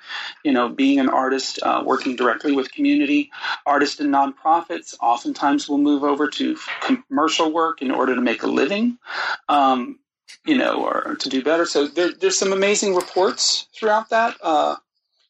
[0.43, 3.31] you know, being an artist uh, working directly with community.
[3.65, 8.47] Artists in nonprofits oftentimes will move over to commercial work in order to make a
[8.47, 8.97] living.
[9.47, 9.99] Um,
[10.45, 11.65] you know, or to do better.
[11.65, 14.37] So there, there's some amazing reports throughout that.
[14.41, 14.75] Uh,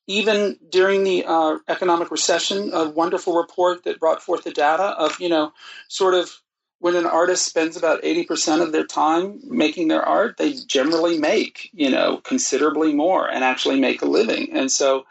[0.08, 5.20] even during the uh, economic recession, a wonderful report that brought forth the data of,
[5.20, 5.52] you know,
[5.88, 6.42] sort of
[6.80, 11.70] when an artist spends about 80% of their time making their art, they generally make,
[11.74, 14.50] you know, considerably more and actually make a living.
[14.54, 15.06] And so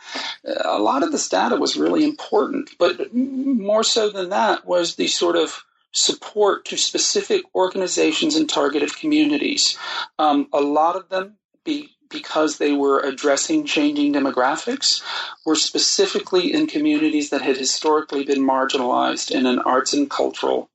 [0.47, 2.71] uh, a lot of this data was really important.
[2.79, 8.95] But more so than that was the sort of support to specific organizations and targeted
[8.97, 9.79] communities.
[10.19, 15.03] Um, a lot of them be, because they were addressing changing demographics,
[15.45, 20.71] were specifically in communities that had historically been marginalized in an arts and cultural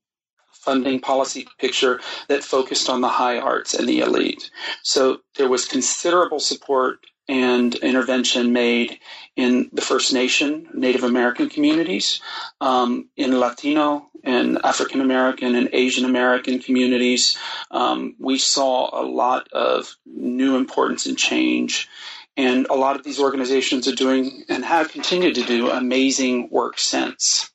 [0.52, 4.52] funding policy picture that focused on the high arts and the elite.
[4.84, 7.00] So there was considerable support
[7.30, 9.00] and intervention made
[9.36, 12.22] in the First Nation, Native American communities,
[12.60, 17.38] um, in Latino and African American and Asian American communities.
[17.70, 21.88] Um, we saw a lot of new importance and change.
[22.36, 26.80] And a lot of these organizations are doing and have continued to do amazing work
[26.80, 27.52] since.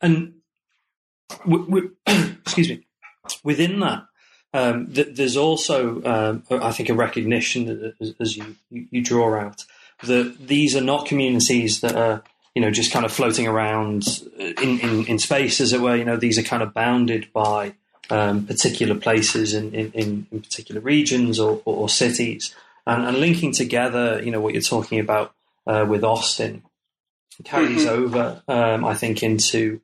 [0.00, 0.34] And
[1.44, 1.96] w- w-
[2.42, 2.86] excuse me,
[3.42, 4.04] within that,
[4.52, 9.38] um, th- there's also, um, I think, a recognition that, as, as you, you draw
[9.38, 9.64] out
[10.02, 12.22] that these are not communities that are,
[12.54, 14.04] you know, just kind of floating around
[14.38, 15.96] in, in, in space, as it were.
[15.96, 17.74] You know, these are kind of bounded by
[18.10, 22.54] um, particular places in, in, in, particular regions or, or, or cities,
[22.86, 25.32] and, and, linking together, you know, what you're talking about
[25.66, 26.62] uh, with Austin
[27.44, 27.88] carries mm-hmm.
[27.88, 29.80] over, um, I think, into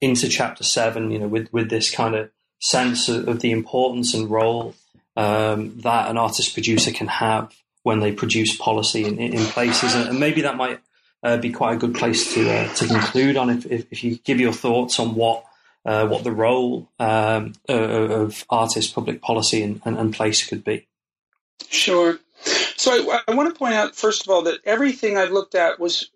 [0.00, 1.10] into chapter seven.
[1.10, 2.30] You know, with with this kind of
[2.62, 4.72] sense of, of the importance and role
[5.16, 7.52] um, that an artist producer can have
[7.82, 10.78] when they produce policy in, in places, and, maybe that might
[11.24, 13.50] uh, be quite a good place to uh, to conclude on.
[13.50, 15.44] If, if, if, you give your thoughts on what
[15.84, 20.86] uh, what the role um, of artist public policy and, and, and, place could be.
[21.68, 22.18] Sure.
[22.76, 25.80] So I, I want to point out first of all that everything I've looked at
[25.80, 26.10] was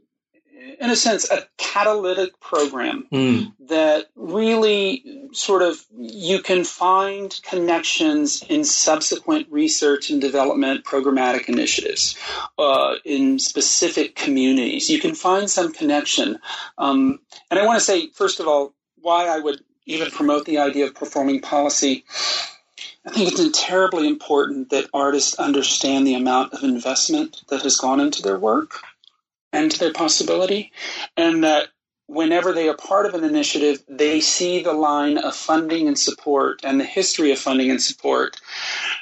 [0.80, 3.52] in a sense, a catalytic program mm.
[3.68, 12.16] that really sort of you can find connections in subsequent research and development programmatic initiatives
[12.58, 14.90] uh, in specific communities.
[14.90, 16.38] You can find some connection.
[16.78, 20.58] Um, and I want to say, first of all, why I would even promote the
[20.58, 22.04] idea of performing policy.
[23.06, 28.00] I think it's terribly important that artists understand the amount of investment that has gone
[28.00, 28.80] into their work
[29.56, 30.72] and to their possibility,
[31.16, 31.68] and that
[32.06, 36.60] whenever they are part of an initiative, they see the line of funding and support
[36.62, 38.40] and the history of funding and support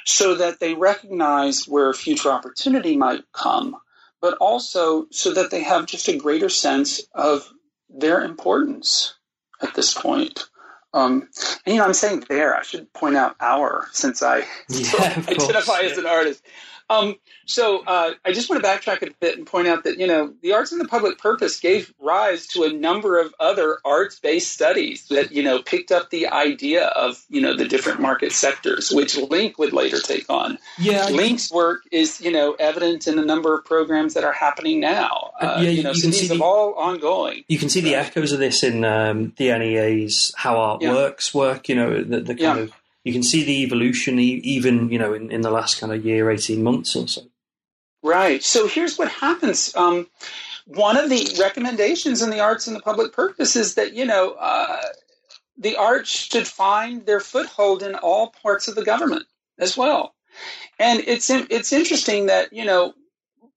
[0.05, 3.75] so that they recognize where future opportunity might come,
[4.21, 7.47] but also so that they have just a greater sense of
[7.89, 9.13] their importance
[9.61, 10.47] at this point.
[10.93, 11.27] Um,
[11.65, 15.81] and, you know, I'm saying there, I should point out our, since I yeah, identify
[15.81, 16.43] as an artist.
[16.89, 17.15] Um,
[17.45, 20.33] so uh, I just want to backtrack a bit and point out that you know
[20.41, 25.07] the arts and the public purpose gave rise to a number of other arts-based studies
[25.07, 29.15] that you know picked up the idea of you know the different market sectors, which
[29.15, 30.59] LINC would later take on.
[30.77, 34.79] Yeah, LINC's work is you know evident in a number of programs that are happening
[34.79, 35.31] now.
[35.41, 37.43] Uh, uh, yeah, you, know, you so can these see the, all ongoing.
[37.47, 40.93] You can see the echoes of this in um, the NEA's How Art yeah.
[40.93, 41.67] Works work.
[41.67, 42.63] You know the, the kind yeah.
[42.65, 42.71] of
[43.05, 46.29] you can see the evolution even you know in, in the last kind of year
[46.29, 47.21] 18 months or so.
[48.03, 48.43] Right.
[48.43, 49.75] So here's what happens.
[49.75, 50.07] Um,
[50.65, 54.31] one of the recommendations in the arts and the public purpose is that you know
[54.33, 54.81] uh,
[55.57, 59.25] the arts should find their foothold in all parts of the government
[59.57, 60.15] as well.
[60.79, 62.93] And it's it's interesting that you know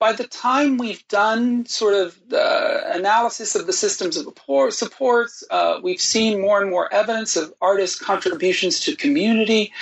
[0.01, 4.25] by the time we've done sort of the analysis of the systems of
[4.71, 9.73] supports, uh, we've seen more and more evidence of artists' contributions to community.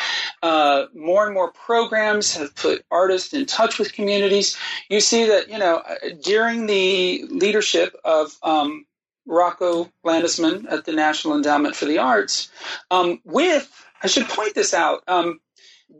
[0.42, 4.56] Uh, more and more programs have put artists in touch with communities.
[4.88, 5.82] You see that, you know,
[6.22, 8.86] during the leadership of um,
[9.26, 12.50] Rocco Landesman at the National Endowment for the Arts,
[12.90, 13.70] um, with,
[14.02, 15.40] I should point this out, um,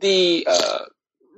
[0.01, 0.79] the uh,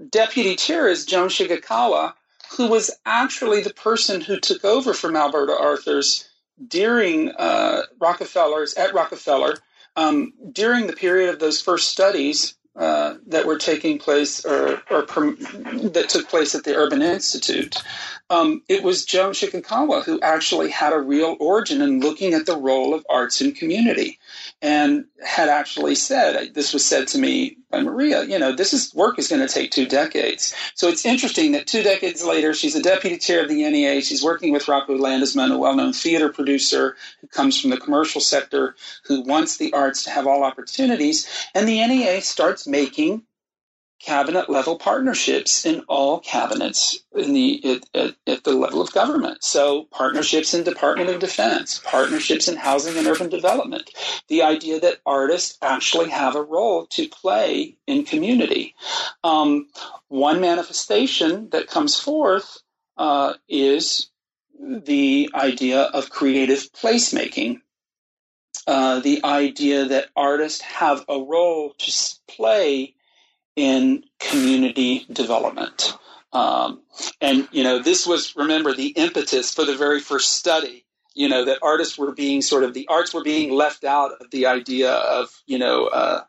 [0.10, 2.14] deputy chair is Joan Shigekawa,
[2.58, 6.28] who was actually the person who took over from Alberta Arthurs
[6.66, 9.56] during uh, Rockefeller's at Rockefeller
[9.96, 15.02] um, during the period of those first studies uh, that were taking place or, or
[15.06, 17.76] that took place at the Urban Institute.
[18.30, 22.56] Um, it was Joan Shigekawa who actually had a real origin in looking at the
[22.56, 24.20] role of arts in community
[24.62, 28.94] and had actually said, this was said to me by Maria, you know, this is
[28.96, 30.56] work is going to take two decades.
[30.74, 34.02] So it's interesting that two decades later, she's a deputy chair of the NEA.
[34.02, 38.76] She's working with Rocco Landesman, a well-known theater producer who comes from the commercial sector,
[39.04, 41.28] who wants the arts to have all opportunities.
[41.54, 43.24] And the NEA starts making
[44.00, 49.44] cabinet level partnerships in all cabinets in the at, at, the level of government.
[49.44, 53.90] So partnerships in Department of Defense, partnerships in housing and urban development.
[54.30, 58.76] The idea that artists actually have a role to play in community.
[59.24, 59.68] Um,
[60.08, 62.60] one manifestation that comes forth
[62.98, 64.10] uh, is
[64.60, 67.62] the idea of creative placemaking.
[68.66, 71.92] Uh, the idea that artists have a role to
[72.28, 72.94] play
[73.56, 75.98] in community development.
[76.32, 76.82] Um,
[77.22, 80.86] and, you know, this was, remember, the impetus for the very first study,
[81.16, 84.30] you know, that artists were being sort of, the arts were being left out of
[84.32, 86.22] the idea of, you know, uh,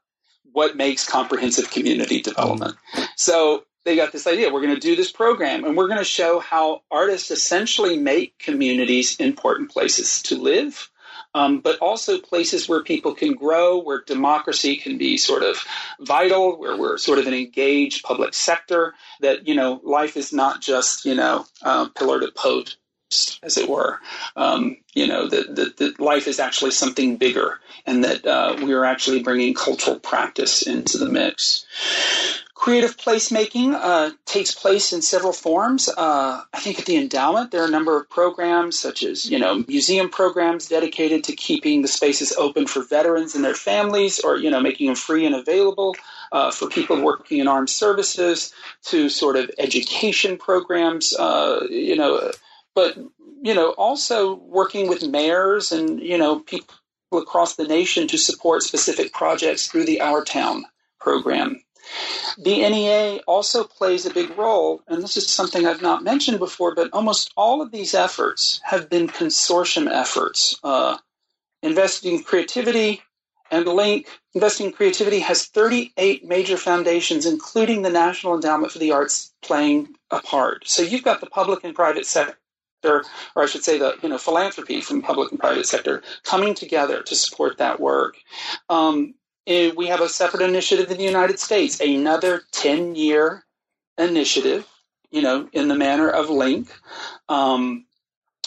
[0.53, 2.77] what makes comprehensive community development.
[3.17, 6.05] So they got this idea we're going to do this program and we're going to
[6.05, 10.91] show how artists essentially make communities important places to live
[11.35, 15.65] um, but also places where people can grow, where democracy can be sort of
[16.01, 20.61] vital, where we're sort of an engaged public sector, that, you know, life is not
[20.61, 22.79] just, you know, uh, pillar to post
[23.43, 23.99] as it were.
[24.37, 28.73] Um, you know, that, that, that, life is actually something bigger and that uh, we
[28.73, 31.67] are actually bringing cultural practice into the mix.
[32.55, 35.89] Creative placemaking uh, takes place in several forms.
[35.89, 39.39] Uh, I think at the endowment there are a number of programs, such as you
[39.39, 44.37] know museum programs dedicated to keeping the spaces open for veterans and their families, or
[44.37, 45.97] you know making them free and available
[46.33, 48.53] uh, for people working in armed services,
[48.85, 51.17] to sort of education programs.
[51.17, 52.31] Uh, you know,
[52.81, 52.97] but
[53.43, 56.75] you know also working with mayors and you know people
[57.13, 60.65] across the nation to support specific projects through the Our Town
[61.01, 61.61] program.
[62.39, 66.75] The NEA also plays a big role, and this is something I've not mentioned before,
[66.75, 70.57] but almost all of these efforts have been consortium efforts.
[70.63, 70.99] Uh,
[71.63, 73.03] investing in creativity
[73.51, 78.93] and LINC Investing in Creativity has 38 major foundations, including the National Endowment for the
[78.93, 80.69] Arts, playing a part.
[80.69, 82.40] So you've got the public and private sector
[82.85, 83.05] or
[83.37, 87.15] I should say the you know philanthropy from public and private sector coming together to
[87.15, 88.17] support that work.
[88.69, 89.15] Um,
[89.47, 93.45] we have a separate initiative in the United States, another 10 year
[93.99, 94.67] initiative,
[95.11, 96.69] you know, in the manner of LINC,
[97.29, 97.85] um,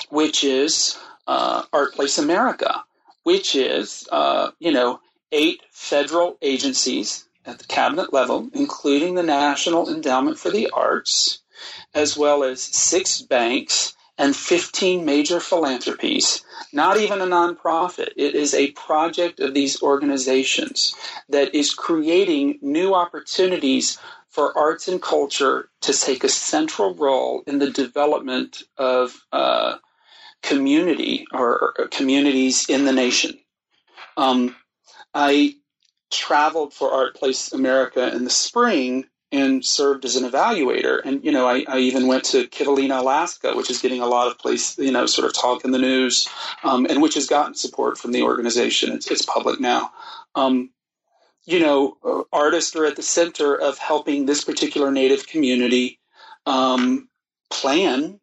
[0.09, 2.83] which is uh, Art Place America,
[3.23, 4.99] which is, uh, you know,
[5.31, 11.39] eight federal agencies at the cabinet level, including the National Endowment for the Arts,
[11.93, 18.09] as well as six banks and 15 major philanthropies, not even a nonprofit.
[18.15, 20.95] It is a project of these organizations
[21.29, 23.97] that is creating new opportunities
[24.29, 29.77] for arts and culture to take a central role in the development of uh,
[30.41, 33.37] community or, or, communities in the nation.
[34.17, 34.55] Um,
[35.13, 35.55] I
[36.11, 41.01] traveled for Art Place America in the spring and served as an evaluator.
[41.03, 44.27] And, you know, I, I, even went to Kivalina, Alaska, which is getting a lot
[44.27, 46.29] of place, you know, sort of talk in the news,
[46.63, 48.93] um, and which has gotten support from the organization.
[48.93, 49.91] It's, it's public now.
[50.35, 50.69] Um,
[51.45, 55.99] you know, uh, artists are at the center of helping this particular Native community
[56.45, 57.09] um,
[57.49, 58.19] plan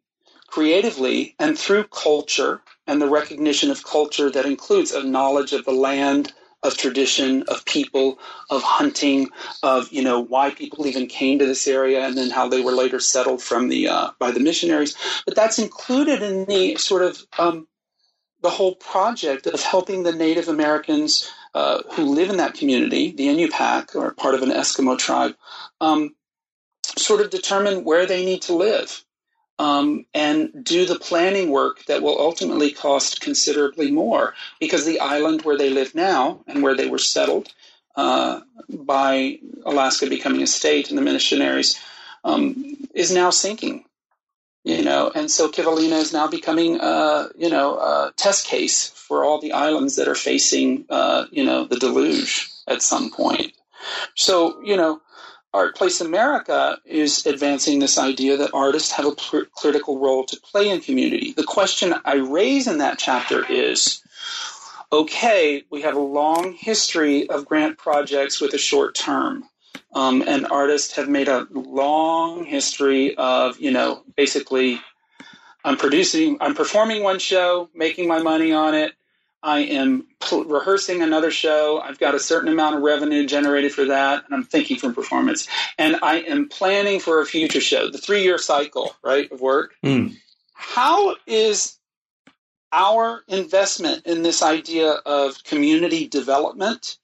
[0.47, 5.71] creatively and through culture and the recognition of culture that includes a knowledge of the
[5.71, 6.33] land,
[6.63, 9.29] of tradition, of people, of hunting,
[9.63, 12.71] of you know why people even came to this area, and then how they were
[12.71, 14.95] later settled from the uh, by the missionaries.
[15.25, 17.67] But that's included in the sort of um,
[18.41, 23.27] the whole project of helping the Native Americans uh, who live in that community, the
[23.27, 25.35] Inupiaq, or part of an Eskimo tribe,
[25.79, 26.15] um,
[26.97, 29.03] sort of determine where they need to live
[29.61, 35.43] um, and do the planning work that will ultimately cost considerably more because the island
[35.43, 37.53] where they live now and where they were settled
[37.95, 38.39] uh,
[38.69, 41.79] by Alaska becoming a state and the missionaries
[42.23, 43.85] um, is now sinking.
[44.63, 49.23] You know, and so Kivalina is now becoming, uh, you know, a test case for
[49.23, 53.53] all the islands that are facing, uh, you know, the deluge at some point.
[54.15, 55.01] So, you know,
[55.53, 60.39] Art Place America is advancing this idea that artists have a pr- critical role to
[60.39, 61.33] play in community.
[61.33, 64.01] The question I raise in that chapter is
[64.93, 69.45] okay, we have a long history of grant projects with a short term.
[69.93, 74.79] Um, and artists have made a long history of, you know, basically,
[75.65, 78.93] I'm producing, I'm performing one show, making my money on it,
[79.43, 81.79] I am pl- rehearsing another show.
[81.79, 85.47] I've got a certain amount of revenue generated for that, and I'm thinking from performance.
[85.77, 89.75] And I am planning for a future show, the three year cycle, right, of work.
[89.83, 90.15] Mm.
[90.53, 91.77] How is
[92.71, 96.97] our investment in this idea of community development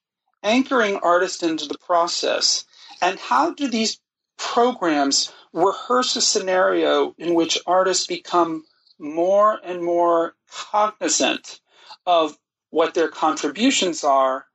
[0.44, 2.64] anchoring artists into the process
[3.02, 4.00] And how do these
[4.38, 8.64] programs rehearse a scenario in which artists become
[9.00, 11.60] more and more cognizant
[12.08, 12.36] of
[12.72, 14.46] what their contributions are,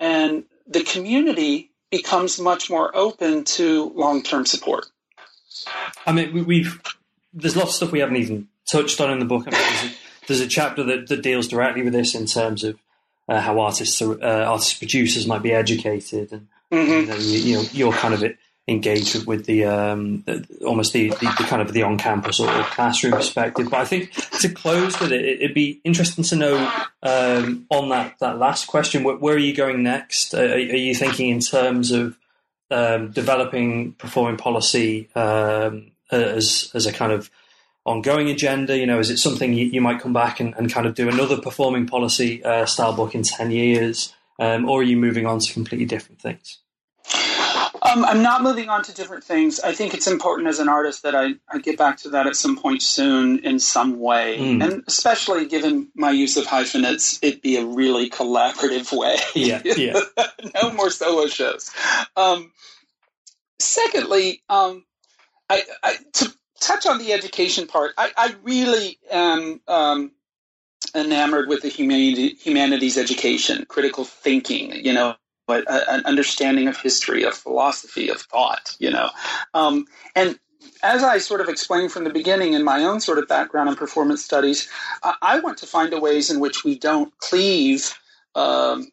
[0.00, 4.86] and the community becomes much more open to long term support.
[6.06, 6.82] I mean, we've
[7.32, 9.44] there's lots of stuff we haven't even touched on in the book.
[9.46, 9.96] I mean, there's, a,
[10.26, 12.78] there's, a, chapter that, that, deals directly with this in terms of
[13.28, 16.90] uh, how artists, uh, artists producers might be educated, and mm-hmm.
[16.90, 18.24] you know, you, you know, you're kind of
[18.66, 20.24] engaged with, the, um,
[20.64, 23.68] almost the, the, the, kind of the on campus or classroom perspective.
[23.70, 28.18] But I think to close with it, it'd be interesting to know um, on that
[28.20, 30.34] that last question, where, where are you going next?
[30.34, 32.16] Are, are, you thinking in terms of
[32.70, 37.30] um, developing performing policy um, as as a kind of
[37.84, 38.78] ongoing agenda?
[38.78, 41.10] You know, is it something you, you might come back and, and, kind of do
[41.10, 45.40] another performing policy uh, style book in ten years, um, or are you moving on
[45.40, 46.60] to completely different things?
[47.94, 49.60] Um, I'm not moving on to different things.
[49.60, 52.34] I think it's important as an artist that I, I get back to that at
[52.34, 54.36] some point soon in some way.
[54.38, 54.64] Mm.
[54.64, 59.16] And especially given my use of hyphenates, it'd be a really collaborative way.
[59.34, 60.00] Yeah, yeah.
[60.60, 61.70] no more solo shows.
[62.16, 62.52] Um,
[63.60, 64.84] secondly, um,
[65.48, 70.12] I, I, to touch on the education part, I, I really am um,
[70.94, 74.84] enamored with the humanities education, critical thinking.
[74.84, 75.14] You know,
[75.46, 79.10] but a, an understanding of history, of philosophy, of thought, you know.
[79.52, 80.38] Um, and
[80.82, 83.76] as I sort of explained from the beginning in my own sort of background in
[83.76, 84.68] performance studies,
[85.02, 87.98] I, I want to find a ways in which we don't cleave
[88.34, 88.90] um,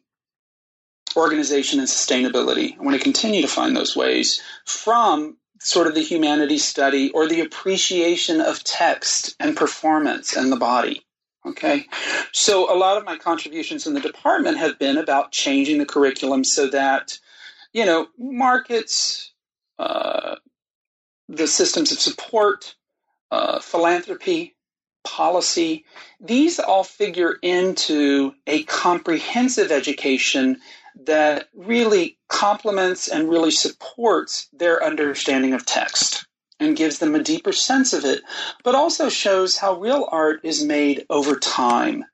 [1.16, 2.78] organization and sustainability.
[2.78, 7.28] I want to continue to find those ways from sort of the humanities study or
[7.28, 11.04] the appreciation of text and performance and the body.
[11.44, 11.86] Okay.
[12.32, 16.44] So a lot of my contributions in the department have been about changing the curriculum
[16.44, 17.18] so that,
[17.72, 19.32] you know, markets,
[19.78, 20.36] uh,
[21.28, 22.76] the systems of support,
[23.32, 24.54] uh, philanthropy,
[25.04, 25.84] policy,
[26.20, 30.60] these all figure into a comprehensive education
[31.06, 36.26] that really complements and really supports their understanding of text
[36.62, 38.22] and gives them a deeper sense of it,
[38.62, 42.04] but also shows how real art is made over time.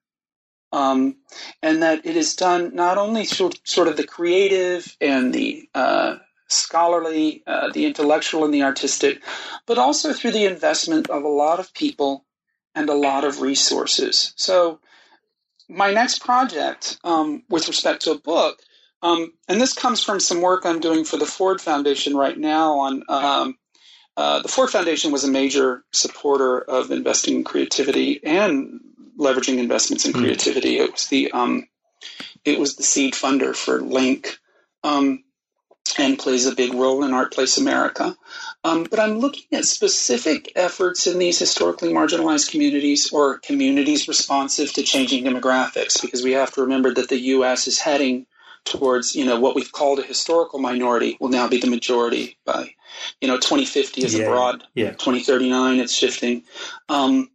[0.71, 1.17] Um,
[1.63, 6.17] and that it is done not only through sort of the creative and the uh,
[6.49, 9.23] scholarly, uh, the intellectual and the artistic,
[9.67, 12.27] but also through the investment of a lot of people
[12.75, 14.33] and a lot of resources.
[14.37, 14.81] So,
[15.71, 18.61] my next project um, with respect to a book,
[19.03, 22.79] um, and this comes from some work I'm doing for the Ford Foundation right now
[22.79, 23.59] on um,
[24.19, 28.81] uh, the Ford Foundation was a major supporter of investing in creativity and
[29.17, 30.19] leveraging investments in hmm.
[30.19, 30.77] creativity.
[30.77, 30.85] Mm.
[30.85, 31.69] It was the um,
[32.45, 34.37] it was the seed funder for LINC,
[34.83, 35.23] um,
[36.01, 38.17] and plays a big role in Art Place America.
[38.65, 44.73] Um, but I'm looking at specific efforts in these historically marginalized communities or communities responsive
[44.73, 47.69] to changing demographics, because we have to remember that the U.S.
[47.69, 48.27] is heading
[48.69, 52.75] towards you know what we've called a historical minority will now be the majority by
[53.21, 54.91] you know 2050 is yeah, abroad yeah.
[54.91, 56.45] 2039 it's shifting.
[56.89, 57.31] Um,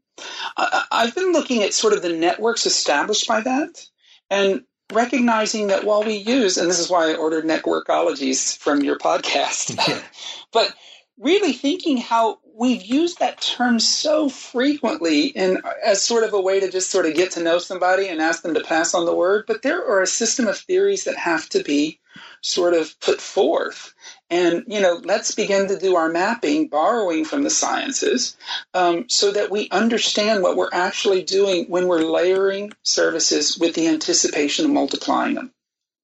[0.58, 3.86] I, i've been looking at sort of the networks established by that
[4.30, 8.98] and recognizing that while we use and this is why i ordered networkologies from your
[8.98, 10.02] podcast yeah.
[10.54, 10.74] but
[11.20, 16.60] really thinking how we've used that term so frequently in as sort of a way
[16.60, 19.16] to just sort of get to know somebody and ask them to pass on the
[19.16, 22.00] word but there are a system of theories that have to be
[22.42, 23.94] sort of put forth.
[24.30, 28.36] And you know let's begin to do our mapping borrowing from the sciences
[28.74, 33.88] um, so that we understand what we're actually doing when we're layering services with the
[33.88, 35.53] anticipation of multiplying them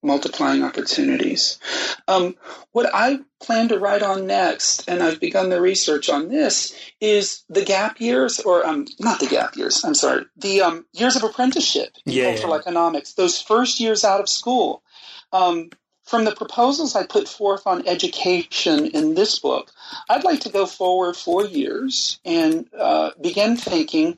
[0.02, 1.60] multiplying opportunities.
[2.08, 2.36] Um,
[2.72, 7.44] what I plan to write on next, and I've begun the research on this, is
[7.50, 9.84] the gap years, or um, not the gap years.
[9.84, 12.60] I'm sorry, the um, years of apprenticeship in yeah, cultural yeah.
[12.60, 13.14] economics.
[13.14, 14.84] Those first years out of school.
[15.32, 15.70] Um,
[16.04, 19.72] from the proposals I put forth on education in this book,
[20.10, 24.18] I'd like to go forward four years and uh, begin thinking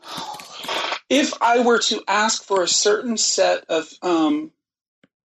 [1.10, 4.52] if I were to ask for a certain set of um,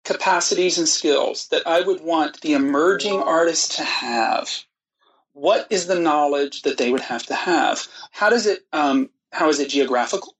[0.05, 4.49] capacities and skills that I would want the emerging artist to have,
[5.33, 7.87] what is the knowledge that they would have to have?
[8.11, 8.65] How does it?
[8.71, 10.35] Um, how is it geographical?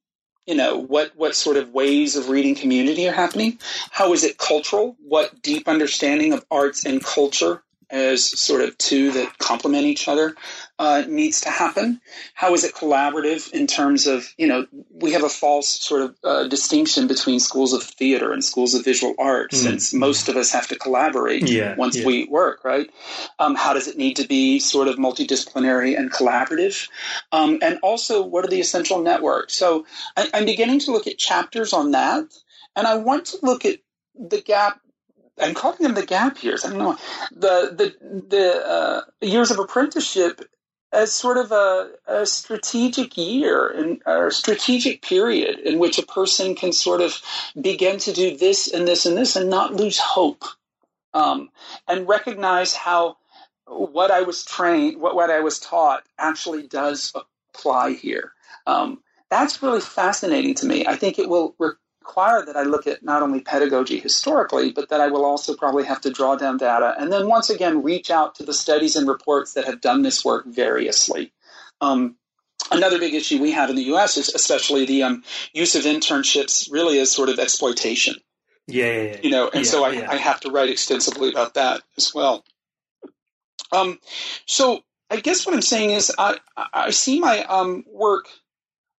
[0.46, 3.60] You know, what what sort of ways of reading community are happening?
[3.92, 4.96] How is it cultural?
[5.00, 10.36] What deep understanding of arts and culture as sort of two that complement each other
[10.80, 12.02] uh, needs to happen?
[12.34, 16.16] How is it collaborative in terms of, you know, we have a false sort of
[16.24, 19.58] uh, distinction between schools of theater and schools of visual art, mm.
[19.58, 22.06] since most of us have to collaborate yeah, once yeah.
[22.06, 22.90] we work, right?
[23.40, 26.90] Um, how does it need to be sort of multidisciplinary and collaborative?
[27.32, 29.56] Um, and also, what are the essential networks?
[29.56, 29.86] So
[30.18, 32.26] I, I'm beginning to look at chapters on that.
[32.76, 33.80] And I want to look at
[34.16, 34.82] the gap
[35.40, 36.66] I'm calling them the gap years.
[36.66, 36.98] I don't know
[37.32, 40.42] the the the uh, years of apprenticeship
[40.94, 46.56] as sort of a, a strategic year and a strategic period in which a person
[46.56, 47.22] can sort of
[47.60, 50.46] begin to do this and this and this and not lose hope
[51.14, 51.50] um,
[51.88, 53.18] and recognize how
[53.68, 57.14] what I was trained, what, what I was taught actually does
[57.54, 58.32] apply here.
[58.68, 60.86] Um, that's really fascinating to me.
[60.86, 61.72] I think it will re-
[62.06, 65.86] require that I look at not only pedagogy historically, but that I will also probably
[65.86, 69.08] have to draw down data and then once again reach out to the studies and
[69.08, 71.34] reports that have done this work variously.
[71.82, 72.16] Um,
[72.72, 74.18] another big issue we have in the U.S.
[74.18, 78.16] is especially the um, use of internships really as sort of exploitation.
[78.68, 79.18] Yeah, yeah, yeah.
[79.24, 80.12] you know, and yeah, so I.
[80.14, 82.44] I, have to write extensively about that as well.
[83.72, 84.00] Um,
[84.48, 84.82] so
[85.12, 86.38] I guess what I'm saying is I,
[86.74, 88.28] I see my um, work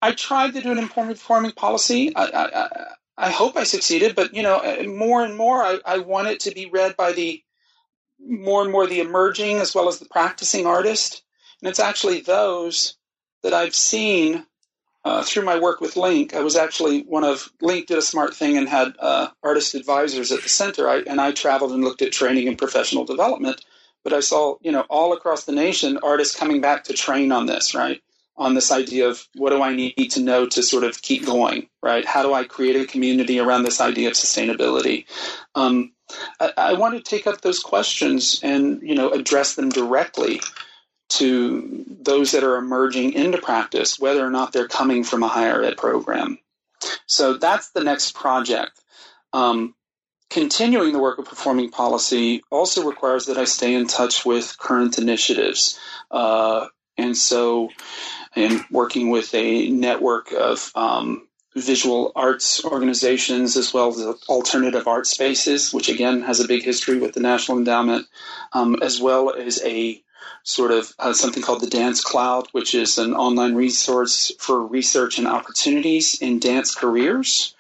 [0.03, 2.15] I tried to do an informed farming policy.
[2.15, 2.87] I, I,
[3.17, 6.51] I, hope I succeeded, but you know, more and more, I, I want it to
[6.51, 7.43] be read by the
[8.21, 11.23] more and more the emerging as well as the practicing artist,
[11.61, 12.97] and it's actually those
[13.43, 14.47] that I've seen
[15.05, 16.35] uh, through my work with LINC.
[16.35, 20.33] I was actually one of LINC did a smart thing and had uh, artist advisors
[20.33, 23.65] at the center, I, and I traveled and looked at training and professional development.
[24.03, 27.47] But I saw, you know, all across the nation, artists coming back to train on
[27.47, 28.03] this, right?
[28.37, 31.69] On this idea of what do I need to know to sort of keep going,
[31.83, 32.05] right?
[32.05, 35.07] How do I create a community around this idea of sustainability?
[35.55, 35.93] Um,
[36.39, 40.41] I, I, want to take up those questions and you know address them directly
[41.09, 45.63] to those that are emerging into practice, whether or not they're coming from a higher
[45.63, 46.39] ed program.
[47.07, 48.81] So that's the next project.
[49.33, 49.75] Um,
[50.31, 54.99] continuing the work of performing policy also requires that I stay in touch with current
[54.99, 55.79] initiatives.
[56.11, 56.67] Uh,
[56.99, 57.71] and so
[58.37, 61.27] and working with a network of um,
[61.57, 66.99] visual arts organizations as well as alternative art spaces, which again has a big history
[66.99, 68.07] with the National Endowment,
[68.53, 70.01] um, as well as a
[70.43, 75.19] sort of uh, something called the Dance Cloud, which is an online resource for research
[75.19, 77.57] and opportunities in dance careers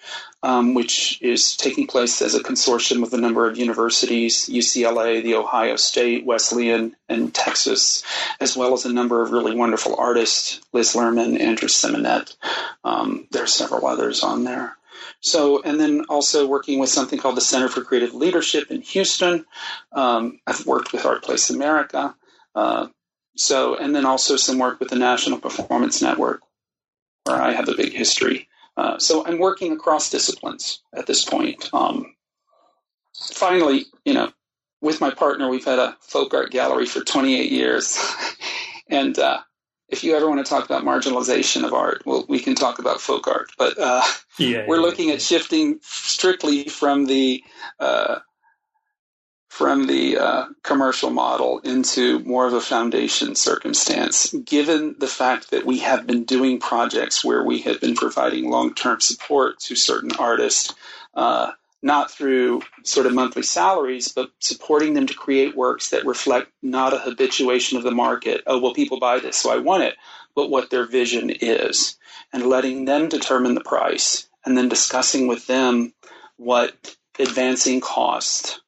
[0.46, 5.34] um, which is taking place as a consortium of a number of universities, UCLA, the
[5.34, 8.04] Ohio State, Wesleyan, and Texas,
[8.38, 12.36] as well as a number of really wonderful artists, Liz Lerman, Andrew Simonet.
[12.84, 14.76] Um, there are several others on there.
[15.18, 19.46] So, and then also working with something called the Center for Creative Leadership in Houston.
[19.90, 22.14] Um, I've worked with Art Place America.
[22.54, 22.86] Uh,
[23.36, 26.42] so, and then also some work with the National Performance Network,
[27.24, 28.45] where I have a big history.
[28.76, 31.70] Uh, so I'm working across disciplines at this point.
[31.72, 32.14] Um,
[33.32, 34.30] finally, you know,
[34.80, 37.98] with my partner, we've had a folk art gallery for 28 years.
[38.88, 39.40] and uh,
[39.88, 43.00] if you ever want to talk about marginalization of art, well, we can talk about
[43.00, 43.50] folk art.
[43.56, 44.02] But uh,
[44.38, 45.14] yeah, we're yeah, looking yeah.
[45.14, 47.42] at shifting strictly from the
[47.80, 48.18] uh,
[49.56, 55.64] from the uh, commercial model into more of a foundation circumstance, given the fact that
[55.64, 60.10] we have been doing projects where we have been providing long term support to certain
[60.18, 60.74] artists,
[61.14, 66.52] uh, not through sort of monthly salaries, but supporting them to create works that reflect
[66.62, 68.42] not a habituation of the market.
[68.46, 69.96] Oh, well, people buy this, so I want it,
[70.34, 71.96] but what their vision is,
[72.30, 75.94] and letting them determine the price, and then discussing with them
[76.36, 78.60] what advancing cost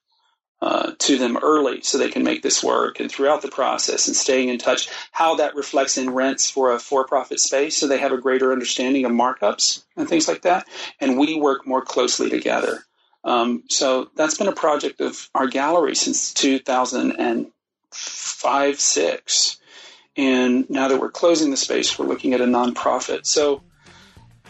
[0.61, 4.17] uh, to them early so they can make this work and throughout the process and
[4.17, 8.11] staying in touch how that reflects in rents for a for-profit space so they have
[8.11, 10.67] a greater understanding of markups and things like that.
[11.01, 12.83] And we work more closely together.
[13.23, 19.57] Um, so that's been a project of our gallery since 2005 6
[20.17, 23.27] and now that we're closing the space we're looking at a nonprofit.
[23.27, 23.63] So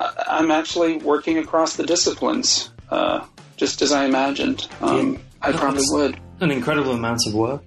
[0.00, 3.26] uh, i'm actually working across the disciplines uh,
[3.58, 4.66] just as i imagined.
[4.80, 6.20] Um, I probably would.
[6.40, 7.62] An incredible amount of work.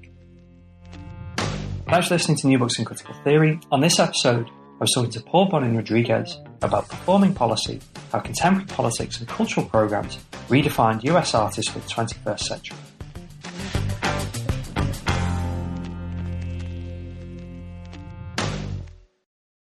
[1.87, 3.59] Thanks for listening to New Books in Critical Theory.
[3.71, 8.67] On this episode, I was talking to Paul Bonin Rodriguez about performing policy, how contemporary
[8.67, 10.17] politics and cultural programs
[10.47, 12.77] redefined US artists for the 21st century.